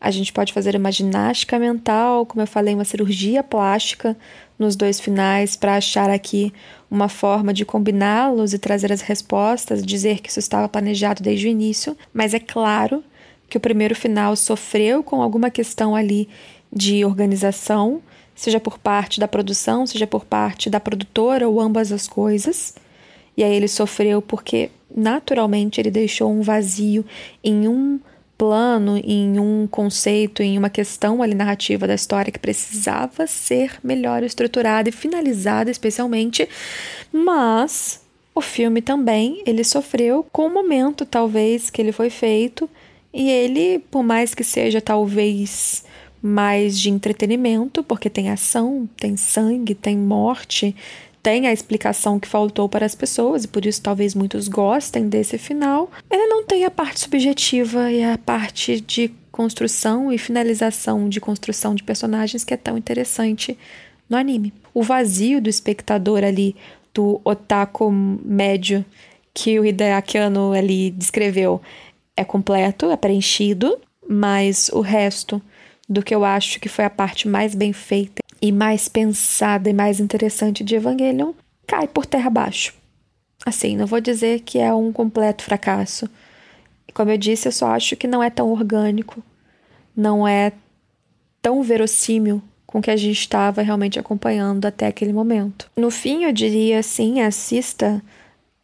A 0.00 0.10
gente 0.10 0.32
pode 0.32 0.52
fazer 0.52 0.76
uma 0.76 0.92
ginástica 0.92 1.58
mental, 1.58 2.26
como 2.26 2.42
eu 2.42 2.46
falei, 2.46 2.74
uma 2.74 2.84
cirurgia 2.84 3.42
plástica 3.42 4.16
nos 4.58 4.76
dois 4.76 5.00
finais 5.00 5.56
para 5.56 5.76
achar 5.76 6.10
aqui 6.10 6.52
uma 6.90 7.08
forma 7.08 7.52
de 7.52 7.64
combiná-los 7.64 8.52
e 8.52 8.58
trazer 8.58 8.92
as 8.92 9.00
respostas, 9.00 9.84
dizer 9.84 10.20
que 10.20 10.28
isso 10.28 10.38
estava 10.38 10.68
planejado 10.68 11.22
desde 11.22 11.46
o 11.46 11.50
início, 11.50 11.96
mas 12.12 12.34
é 12.34 12.38
claro 12.38 13.02
que 13.48 13.56
o 13.56 13.60
primeiro 13.60 13.94
final 13.94 14.36
sofreu 14.36 15.02
com 15.02 15.22
alguma 15.22 15.50
questão 15.50 15.94
ali 15.94 16.28
de 16.72 17.04
organização, 17.04 18.02
seja 18.34 18.60
por 18.60 18.78
parte 18.78 19.18
da 19.18 19.26
produção, 19.26 19.86
seja 19.86 20.06
por 20.06 20.24
parte 20.24 20.68
da 20.68 20.78
produtora 20.78 21.48
ou 21.48 21.60
ambas 21.60 21.92
as 21.92 22.06
coisas. 22.06 22.74
E 23.36 23.44
aí 23.44 23.54
ele 23.54 23.68
sofreu 23.68 24.20
porque 24.20 24.70
naturalmente 24.94 25.80
ele 25.80 25.90
deixou 25.90 26.30
um 26.30 26.42
vazio 26.42 27.04
em 27.42 27.68
um 27.68 28.00
plano, 28.36 28.98
em 29.02 29.38
um 29.38 29.66
conceito, 29.66 30.42
em 30.42 30.58
uma 30.58 30.68
questão 30.68 31.22
ali 31.22 31.34
narrativa 31.34 31.86
da 31.86 31.94
história 31.94 32.30
que 32.30 32.38
precisava 32.38 33.26
ser 33.26 33.78
melhor 33.82 34.22
estruturada 34.22 34.88
e 34.88 34.92
finalizada, 34.92 35.70
especialmente, 35.70 36.48
mas 37.12 38.02
o 38.34 38.40
filme 38.42 38.82
também 38.82 39.42
ele 39.46 39.64
sofreu 39.64 40.26
com 40.30 40.46
o 40.46 40.52
momento 40.52 41.06
talvez 41.06 41.70
que 41.70 41.80
ele 41.80 41.92
foi 41.92 42.10
feito 42.10 42.68
e 43.12 43.30
ele, 43.30 43.78
por 43.90 44.02
mais 44.02 44.34
que 44.34 44.44
seja 44.44 44.80
talvez 44.80 45.84
mais 46.26 46.78
de 46.78 46.90
entretenimento, 46.90 47.84
porque 47.84 48.10
tem 48.10 48.30
ação, 48.30 48.88
tem 48.96 49.16
sangue, 49.16 49.74
tem 49.74 49.96
morte, 49.96 50.74
tem 51.22 51.46
a 51.46 51.52
explicação 51.52 52.18
que 52.18 52.26
faltou 52.26 52.68
para 52.68 52.84
as 52.84 52.94
pessoas 52.94 53.44
e 53.44 53.48
por 53.48 53.64
isso 53.64 53.80
talvez 53.80 54.14
muitos 54.14 54.48
gostem 54.48 55.08
desse 55.08 55.38
final. 55.38 55.90
Ele 56.10 56.26
não 56.26 56.44
tem 56.44 56.64
a 56.64 56.70
parte 56.70 57.00
subjetiva 57.00 57.90
e 57.92 58.02
a 58.02 58.18
parte 58.18 58.80
de 58.80 59.12
construção 59.30 60.12
e 60.12 60.18
finalização 60.18 61.08
de 61.08 61.20
construção 61.20 61.74
de 61.74 61.82
personagens 61.82 62.42
que 62.42 62.54
é 62.54 62.56
tão 62.56 62.76
interessante 62.76 63.56
no 64.08 64.16
anime. 64.16 64.52
O 64.74 64.82
vazio 64.82 65.40
do 65.40 65.48
espectador 65.48 66.24
ali, 66.24 66.56
do 66.92 67.20
otaku 67.24 67.90
médio 67.90 68.84
que 69.32 69.60
o 69.60 69.64
Hideaki 69.64 70.18
Anno 70.18 70.52
ali 70.52 70.90
descreveu, 70.90 71.60
é 72.16 72.24
completo, 72.24 72.90
é 72.90 72.96
preenchido, 72.96 73.78
mas 74.08 74.70
o 74.72 74.80
resto 74.80 75.40
do 75.88 76.02
que 76.02 76.14
eu 76.14 76.24
acho 76.24 76.58
que 76.60 76.68
foi 76.68 76.84
a 76.84 76.90
parte 76.90 77.28
mais 77.28 77.54
bem 77.54 77.72
feita 77.72 78.22
e 78.40 78.52
mais 78.52 78.88
pensada 78.88 79.70
e 79.70 79.72
mais 79.72 80.00
interessante 80.00 80.64
de 80.64 80.74
Evangelion 80.74 81.32
cai 81.66 81.86
por 81.88 82.06
terra 82.06 82.26
abaixo. 82.26 82.74
Assim, 83.44 83.76
não 83.76 83.86
vou 83.86 84.00
dizer 84.00 84.40
que 84.40 84.58
é 84.58 84.72
um 84.74 84.92
completo 84.92 85.42
fracasso. 85.42 86.08
Como 86.92 87.10
eu 87.10 87.18
disse, 87.18 87.48
eu 87.48 87.52
só 87.52 87.68
acho 87.68 87.96
que 87.96 88.06
não 88.06 88.22
é 88.22 88.30
tão 88.30 88.50
orgânico, 88.50 89.22
não 89.96 90.26
é 90.26 90.52
tão 91.40 91.62
verossímil 91.62 92.42
com 92.66 92.82
que 92.82 92.90
a 92.90 92.96
gente 92.96 93.20
estava 93.20 93.62
realmente 93.62 93.98
acompanhando 93.98 94.66
até 94.66 94.86
aquele 94.86 95.12
momento. 95.12 95.70
No 95.76 95.90
fim, 95.90 96.24
eu 96.24 96.32
diria 96.32 96.80
assim: 96.80 97.20
assista 97.20 98.02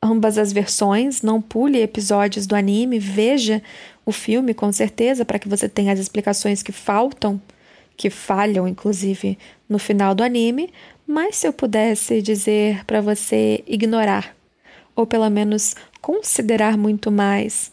ambas 0.03 0.37
as 0.37 0.53
versões, 0.53 1.23
não 1.23 1.41
pule 1.41 1.81
episódios 1.81 2.47
do 2.47 2.57
anime, 2.57 2.99
veja 2.99 3.62
o 4.05 4.11
filme 4.11 4.53
com 4.53 4.73
certeza 4.73 5.25
para 5.25 5.38
que 5.38 5.49
você 5.49 5.69
tenha 5.69 5.93
as 5.93 5.99
explicações 5.99 6.62
que 6.62 6.73
faltam, 6.73 7.41
que 7.97 8.11
falham 8.11 8.67
inclusive 8.67 9.38
no 9.69 9.79
final 9.79 10.15
do 10.15 10.25
anime, 10.25 10.73
mas 11.07 11.37
se 11.37 11.47
eu 11.47 11.53
pudesse 11.53 12.21
dizer 12.21 12.85
para 12.85 13.01
você 13.01 13.62
ignorar 13.67 14.35
ou 14.95 15.07
pelo 15.07 15.29
menos 15.31 15.75
considerar 16.01 16.77
muito 16.77 17.11
mais 17.11 17.71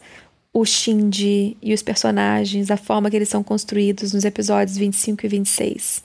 o 0.52 0.64
Shinji 0.64 1.56
e 1.62 1.72
os 1.72 1.82
personagens, 1.82 2.70
a 2.70 2.76
forma 2.76 3.10
que 3.10 3.16
eles 3.16 3.28
são 3.28 3.42
construídos 3.42 4.12
nos 4.12 4.24
episódios 4.24 4.76
25 4.76 5.26
e 5.26 5.28
26. 5.28 6.02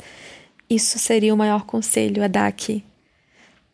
Isso 0.70 1.00
seria 1.00 1.34
o 1.34 1.38
maior 1.38 1.66
conselho 1.66 2.24
a 2.24 2.28
dar 2.28 2.48
aqui. 2.48 2.84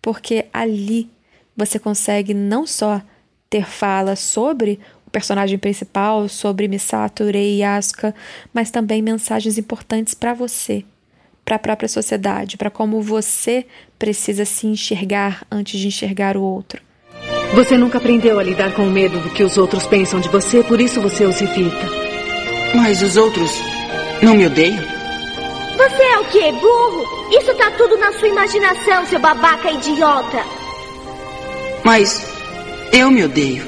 Porque 0.01 0.45
ali 0.53 1.09
você 1.55 1.77
consegue 1.79 2.33
não 2.33 2.65
só 2.65 3.01
ter 3.49 3.65
fala 3.65 4.15
sobre 4.15 4.79
o 5.05 5.11
personagem 5.11 5.57
principal, 5.57 6.29
sobre 6.29 6.67
Misato, 6.67 7.25
Rei 7.25 7.57
e 7.57 7.63
Asuka, 7.63 8.15
mas 8.53 8.71
também 8.71 9.01
mensagens 9.01 9.57
importantes 9.57 10.13
para 10.13 10.33
você, 10.33 10.85
para 11.43 11.57
a 11.57 11.59
própria 11.59 11.89
sociedade, 11.89 12.57
para 12.57 12.69
como 12.69 13.01
você 13.01 13.65
precisa 13.99 14.45
se 14.45 14.67
enxergar 14.67 15.45
antes 15.51 15.79
de 15.79 15.87
enxergar 15.87 16.37
o 16.37 16.41
outro. 16.41 16.81
Você 17.53 17.77
nunca 17.77 17.97
aprendeu 17.97 18.39
a 18.39 18.43
lidar 18.43 18.73
com 18.73 18.83
o 18.83 18.89
medo 18.89 19.19
do 19.19 19.29
que 19.29 19.43
os 19.43 19.57
outros 19.57 19.85
pensam 19.85 20.21
de 20.21 20.29
você, 20.29 20.63
por 20.63 20.79
isso 20.79 21.01
você 21.01 21.25
os 21.25 21.41
evita. 21.41 21.85
Mas 22.73 23.01
os 23.01 23.17
outros 23.17 23.51
não 24.21 24.35
me 24.35 24.45
odeiam? 24.45 24.81
Você 25.75 26.03
é 26.03 26.19
o 26.19 26.25
quê? 26.25 26.51
Burro? 26.53 27.03
Isso 27.37 27.53
tá 27.55 27.69
tudo 27.71 27.97
na 27.97 28.13
sua 28.13 28.29
imaginação, 28.29 29.05
seu 29.05 29.19
babaca 29.19 29.69
idiota. 29.69 30.60
Mas 31.83 32.21
eu 32.93 33.09
me 33.09 33.23
odeio. 33.23 33.63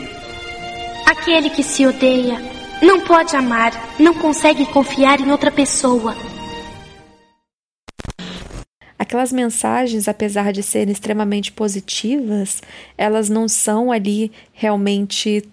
Aquele 1.05 1.49
que 1.49 1.63
se 1.63 1.85
odeia 1.85 2.37
não 2.81 3.01
pode 3.01 3.35
amar, 3.35 3.71
não 3.99 4.13
consegue 4.13 4.65
confiar 4.67 5.19
em 5.19 5.31
outra 5.31 5.51
pessoa. 5.51 6.15
Aquelas 8.99 9.33
mensagens, 9.33 10.07
apesar 10.07 10.53
de 10.53 10.61
serem 10.61 10.91
extremamente 10.91 11.51
positivas, 11.51 12.61
elas 12.97 13.29
não 13.29 13.47
são 13.47 13.91
ali 13.91 14.31
realmente 14.53 15.43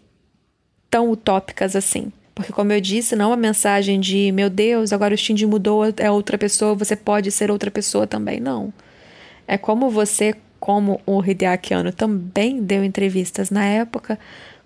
tão 0.90 1.10
utópicas 1.10 1.74
assim. 1.74 2.12
Porque, 2.34 2.52
como 2.52 2.72
eu 2.72 2.80
disse, 2.80 3.16
não 3.16 3.26
é 3.26 3.28
uma 3.28 3.36
mensagem 3.36 3.98
de 3.98 4.30
meu 4.32 4.50
Deus, 4.50 4.92
agora 4.92 5.14
o 5.14 5.16
Shinji 5.18 5.46
mudou, 5.46 5.82
é 5.96 6.10
outra 6.10 6.36
pessoa, 6.36 6.74
você 6.74 6.94
pode 6.94 7.30
ser 7.30 7.50
outra 7.50 7.70
pessoa 7.70 8.06
também. 8.06 8.38
Não. 8.38 8.72
É 9.48 9.56
como 9.56 9.90
você 9.90 10.34
como 10.60 11.00
o 11.06 11.24
Hideaki 11.24 11.72
Anno 11.72 11.90
também 11.90 12.62
deu 12.62 12.84
entrevistas 12.84 13.50
na 13.50 13.64
época, 13.64 14.18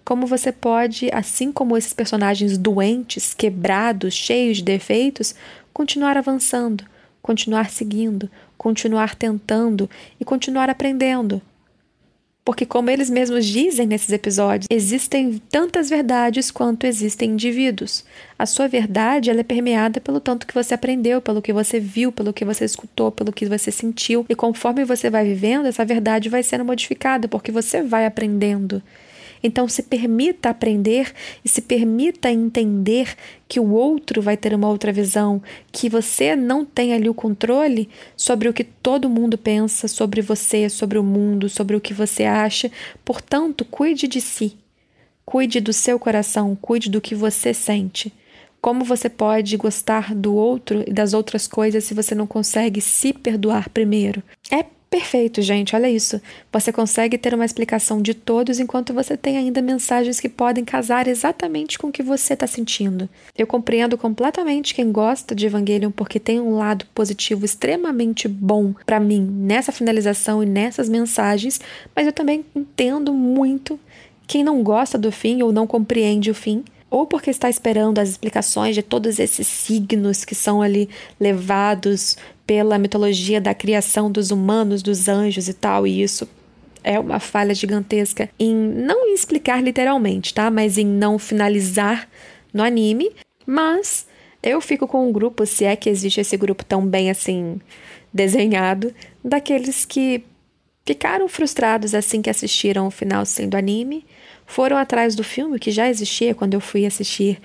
como 0.05 0.27
você 0.27 0.53
pode, 0.53 1.09
assim 1.13 1.51
como 1.51 1.77
esses 1.77 1.95
personagens 1.95 2.59
doentes, 2.59 3.33
quebrados, 3.33 4.13
cheios 4.13 4.59
de 4.59 4.65
defeitos, 4.65 5.35
continuar 5.73 6.19
avançando, 6.19 6.85
continuar 7.23 7.71
seguindo, 7.71 8.29
continuar 8.59 9.15
tentando 9.15 9.89
e 10.21 10.25
continuar 10.25 10.69
aprendendo. 10.69 11.41
Porque, 12.45 12.67
como 12.67 12.91
eles 12.91 13.09
mesmos 13.09 13.47
dizem 13.47 13.87
nesses 13.87 14.13
episódios, 14.13 14.67
existem 14.69 15.41
tantas 15.51 15.89
verdades 15.89 16.51
quanto 16.51 16.85
existem 16.85 17.31
indivíduos. 17.31 18.05
A 18.39 18.45
sua 18.45 18.69
verdade 18.69 19.31
ela 19.31 19.41
é 19.41 19.45
permeada 19.45 19.99
pelo 19.99 20.21
tanto 20.21 20.47
que 20.47 20.53
você 20.53 20.75
aprendeu, 20.75 21.23
pelo 21.23 21.41
que 21.41 21.55
você 21.55 21.81
viu, 21.81 22.13
pelo 22.13 22.35
que 22.35 22.45
você 22.45 22.67
escutou, 22.67 23.11
pelo 23.11 23.33
que 23.33 23.47
você 23.47 23.71
sentiu. 23.71 24.27
E 24.29 24.35
conforme 24.35 24.85
você 24.85 25.09
vai 25.09 25.25
vivendo, 25.25 25.67
essa 25.67 25.87
verdade 25.87 26.29
vai 26.29 26.43
sendo 26.43 26.67
modificada, 26.67 27.27
porque 27.29 27.51
você 27.51 27.83
vai 27.83 28.05
aprendendo. 28.05 28.83
Então, 29.47 29.69
se 29.69 29.83
permita 29.83 30.49
aprender 30.49 31.13
e 31.45 31.49
se 31.51 31.61
permita 31.61 32.31
entender 32.31 33.15
que 33.47 33.61
o 33.61 33.71
outro 33.73 34.23
vai 34.23 34.39
ter 34.39 34.55
uma 34.55 34.71
outra 34.71 34.91
visão, 34.91 35.43
que 35.71 35.91
você 35.91 36.35
não 36.35 36.65
tem 36.65 36.95
ali 36.95 37.11
o 37.11 37.15
controle 37.15 37.91
sobre 38.17 38.49
o 38.49 38.55
que 38.55 38.65
todo 38.65 39.11
mundo 39.11 39.37
pensa 39.37 39.87
sobre 39.87 40.23
você, 40.23 40.71
sobre 40.71 40.99
o 40.99 41.05
mundo, 41.05 41.51
sobre 41.51 41.77
o 41.77 41.81
que 41.81 41.93
você 41.93 42.25
acha. 42.25 42.73
Portanto, 43.05 43.67
cuide 43.67 44.09
de 44.09 44.23
si. 44.23 44.57
Cuide 45.27 45.61
do 45.61 45.75
seu 45.75 45.99
coração, 45.99 46.57
cuide 46.59 46.89
do 46.89 47.01
que 47.01 47.15
você 47.15 47.53
sente. 47.53 48.11
Como 48.63 48.83
você 48.83 49.11
pode 49.11 49.59
gostar 49.59 50.15
do 50.15 50.35
outro 50.35 50.83
e 50.87 50.93
das 50.93 51.13
outras 51.13 51.47
coisas 51.47 51.85
se 51.85 51.93
você 51.93 52.15
não 52.15 52.27
consegue 52.27 52.81
se 52.81 53.13
perdoar 53.13 53.69
primeiro? 53.69 54.23
É 54.51 54.65
Perfeito, 54.95 55.43
gente, 55.43 55.75
olha 55.75 55.91
isso. 55.91 56.23
Você 56.53 56.73
consegue 56.73 57.19
ter 57.19 57.35
uma 57.35 57.45
explicação 57.45 58.01
de 58.01 58.15
todos 58.15 58.61
enquanto 58.61 58.95
você 58.95 59.17
tem 59.17 59.37
ainda 59.37 59.61
mensagens 59.61 60.21
que 60.21 60.29
podem 60.29 60.65
casar 60.65 61.09
exatamente 61.09 61.77
com 61.77 61.89
o 61.89 61.93
que 61.93 62.01
você 62.01 62.35
está 62.35 62.47
sentindo. 62.47 63.09
Eu 63.37 63.45
compreendo 63.45 63.99
completamente 63.99 64.73
quem 64.73 64.93
gosta 64.93 65.35
de 65.35 65.47
Evangelion 65.47 65.91
porque 65.91 66.21
tem 66.21 66.41
um 66.41 66.55
lado 66.55 66.87
positivo 66.95 67.45
extremamente 67.45 68.29
bom 68.29 68.73
para 68.87 69.01
mim 69.01 69.21
nessa 69.21 69.73
finalização 69.73 70.45
e 70.45 70.47
nessas 70.47 70.89
mensagens, 70.89 71.61
mas 71.93 72.07
eu 72.07 72.13
também 72.13 72.45
entendo 72.55 73.13
muito 73.13 73.81
quem 74.29 74.45
não 74.45 74.63
gosta 74.63 74.97
do 74.97 75.11
fim 75.11 75.43
ou 75.43 75.53
não 75.53 75.67
compreende 75.67 76.31
o 76.31 76.35
fim 76.37 76.63
ou 76.95 77.07
porque 77.07 77.29
está 77.31 77.51
esperando 77.51 77.99
as 77.99 78.09
explicações 78.09 78.75
de 78.77 78.83
todos 78.83 79.19
esses 79.19 79.49
signos 79.49 80.25
que 80.25 80.35
são 80.35 80.63
ali 80.63 80.89
levados 81.19 82.17
pela 82.47 82.79
mitologia 82.79 83.41
da 83.41 83.53
criação 83.53 84.11
dos 84.11 84.31
humanos, 84.31 84.81
dos 84.81 85.09
anjos 85.09 85.49
e 85.49 85.55
tal, 85.55 85.87
e 85.87 86.03
isso 86.03 86.29
é 86.85 86.97
uma 86.99 87.19
falha 87.19 87.53
gigantesca 87.55 88.31
em 88.39 88.55
não 88.55 89.13
explicar 89.13 89.61
literalmente, 89.61 90.33
tá? 90.33 90.51
Mas 90.51 90.79
em 90.79 90.87
não 90.87 91.19
finalizar 91.19 92.09
no 92.53 92.63
anime, 92.63 93.11
mas 93.45 94.07
Eu 94.47 94.61
fico 94.61 94.87
com 94.87 95.09
um 95.09 95.11
grupo, 95.11 95.47
se 95.47 95.65
é 95.65 95.75
que 95.75 95.89
existe 95.89 96.21
esse 96.21 96.37
grupo 96.37 96.63
tão 96.63 96.87
bem 96.87 97.11
assim 97.11 97.59
desenhado, 98.13 98.95
daqueles 99.25 99.87
que 99.87 100.23
ficaram 100.85 101.27
frustrados 101.29 101.95
assim 101.95 102.21
que 102.21 102.29
assistiram 102.29 102.87
o 102.87 102.91
final 102.91 103.25
sendo 103.25 103.57
anime, 103.57 104.05
foram 104.47 104.77
atrás 104.77 105.15
do 105.15 105.25
filme 105.25 105.59
que 105.59 105.71
já 105.71 105.89
existia 105.89 106.35
quando 106.35 106.55
eu 106.55 106.61
fui 106.61 106.87
assistir, 106.87 107.41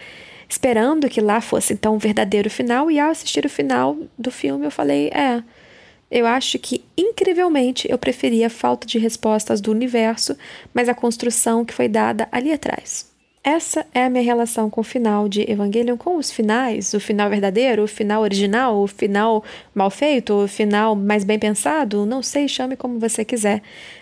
esperando 0.47 1.09
que 1.09 1.21
lá 1.21 1.41
fosse 1.41 1.73
então 1.73 1.95
o 1.95 1.99
verdadeiro 1.99 2.49
final, 2.49 2.89
e 2.89 2.99
ao 2.99 3.11
assistir 3.11 3.45
o 3.45 3.49
final 3.49 3.97
do 4.17 4.31
filme 4.31 4.65
eu 4.65 4.71
falei: 4.71 5.09
é. 5.09 5.43
Eu 6.11 6.25
acho 6.25 6.57
que, 6.57 6.83
incrivelmente, 6.97 7.87
eu 7.87 7.95
preferia 7.95 8.47
a 8.47 8.49
falta 8.49 8.87
de 8.87 8.97
respostas 8.97 9.61
do 9.61 9.69
universo, 9.69 10.35
mas 10.73 10.89
a 10.89 10.95
construção 10.95 11.63
que 11.63 11.73
foi 11.73 11.87
dada 11.87 12.27
ali 12.31 12.51
atrás. 12.51 13.08
Essa 13.41 13.85
é 13.93 14.03
a 14.03 14.09
minha 14.09 14.23
relação 14.23 14.69
com 14.69 14.81
o 14.81 14.83
final 14.83 15.29
de 15.29 15.49
Evangelion, 15.49 15.95
com 15.95 16.17
os 16.17 16.29
finais, 16.29 16.93
o 16.93 16.99
final 16.99 17.29
verdadeiro, 17.29 17.83
o 17.83 17.87
final 17.87 18.21
original, 18.21 18.77
o 18.77 18.85
final 18.85 19.43
mal 19.73 19.89
feito, 19.89 20.33
o 20.33 20.47
final 20.47 20.93
mais 20.93 21.23
bem 21.23 21.39
pensado, 21.39 22.05
não 22.05 22.21
sei, 22.21 22.49
chame 22.49 22.75
como 22.75 22.99
você 22.99 23.23
quiser. 23.23 23.61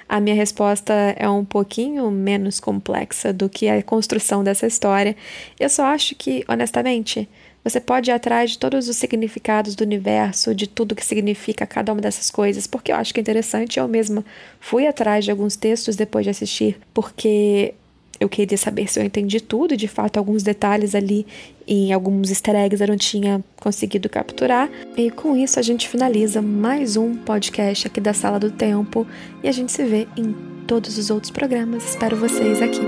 A 0.09 0.19
minha 0.19 0.35
resposta 0.35 0.91
é 1.15 1.29
um 1.29 1.45
pouquinho 1.45 2.09
menos 2.09 2.59
complexa 2.59 3.31
do 3.31 3.47
que 3.47 3.69
a 3.69 3.81
construção 3.83 4.43
dessa 4.43 4.65
história. 4.65 5.15
Eu 5.59 5.69
só 5.69 5.85
acho 5.85 6.15
que, 6.15 6.43
honestamente, 6.47 7.29
você 7.63 7.79
pode 7.79 8.09
ir 8.09 8.13
atrás 8.13 8.51
de 8.51 8.57
todos 8.57 8.89
os 8.89 8.97
significados 8.97 9.75
do 9.75 9.83
universo, 9.83 10.55
de 10.55 10.65
tudo 10.65 10.95
que 10.95 11.05
significa 11.05 11.67
cada 11.67 11.93
uma 11.93 12.01
dessas 12.01 12.31
coisas, 12.31 12.65
porque 12.65 12.91
eu 12.91 12.95
acho 12.95 13.13
que 13.13 13.19
é 13.19 13.21
interessante. 13.21 13.77
Eu 13.77 13.87
mesma 13.87 14.25
fui 14.59 14.87
atrás 14.87 15.25
de 15.25 15.31
alguns 15.31 15.55
textos 15.55 15.95
depois 15.95 16.25
de 16.25 16.31
assistir, 16.31 16.79
porque 16.91 17.75
eu 18.19 18.27
queria 18.27 18.57
saber 18.57 18.91
se 18.91 18.99
eu 18.99 19.03
entendi 19.03 19.39
tudo, 19.39 19.73
e 19.73 19.77
de 19.77 19.87
fato 19.87 20.17
alguns 20.17 20.43
detalhes 20.43 20.95
ali 20.95 21.25
em 21.67 21.91
alguns 21.91 22.29
easter 22.29 22.55
eggs 22.55 22.81
eu 22.81 22.87
não 22.87 22.97
tinha 22.97 23.43
conseguido 23.59 24.09
capturar. 24.09 24.69
E 24.95 25.11
com 25.11 25.35
isso 25.35 25.59
a 25.59 25.61
gente 25.61 25.87
finaliza 25.87 26.41
mais 26.41 26.95
um 26.97 27.15
podcast 27.15 27.87
aqui 27.87 27.99
da 27.99 28.13
Sala 28.13 28.39
do 28.39 28.51
Tempo 28.51 29.05
e 29.43 29.47
a 29.47 29.51
gente 29.51 29.71
se 29.71 29.83
vê 29.83 30.07
em 30.15 30.33
todos 30.65 30.97
os 30.97 31.09
outros 31.09 31.31
programas. 31.31 31.87
Espero 31.89 32.15
vocês 32.17 32.61
aqui. 32.61 32.81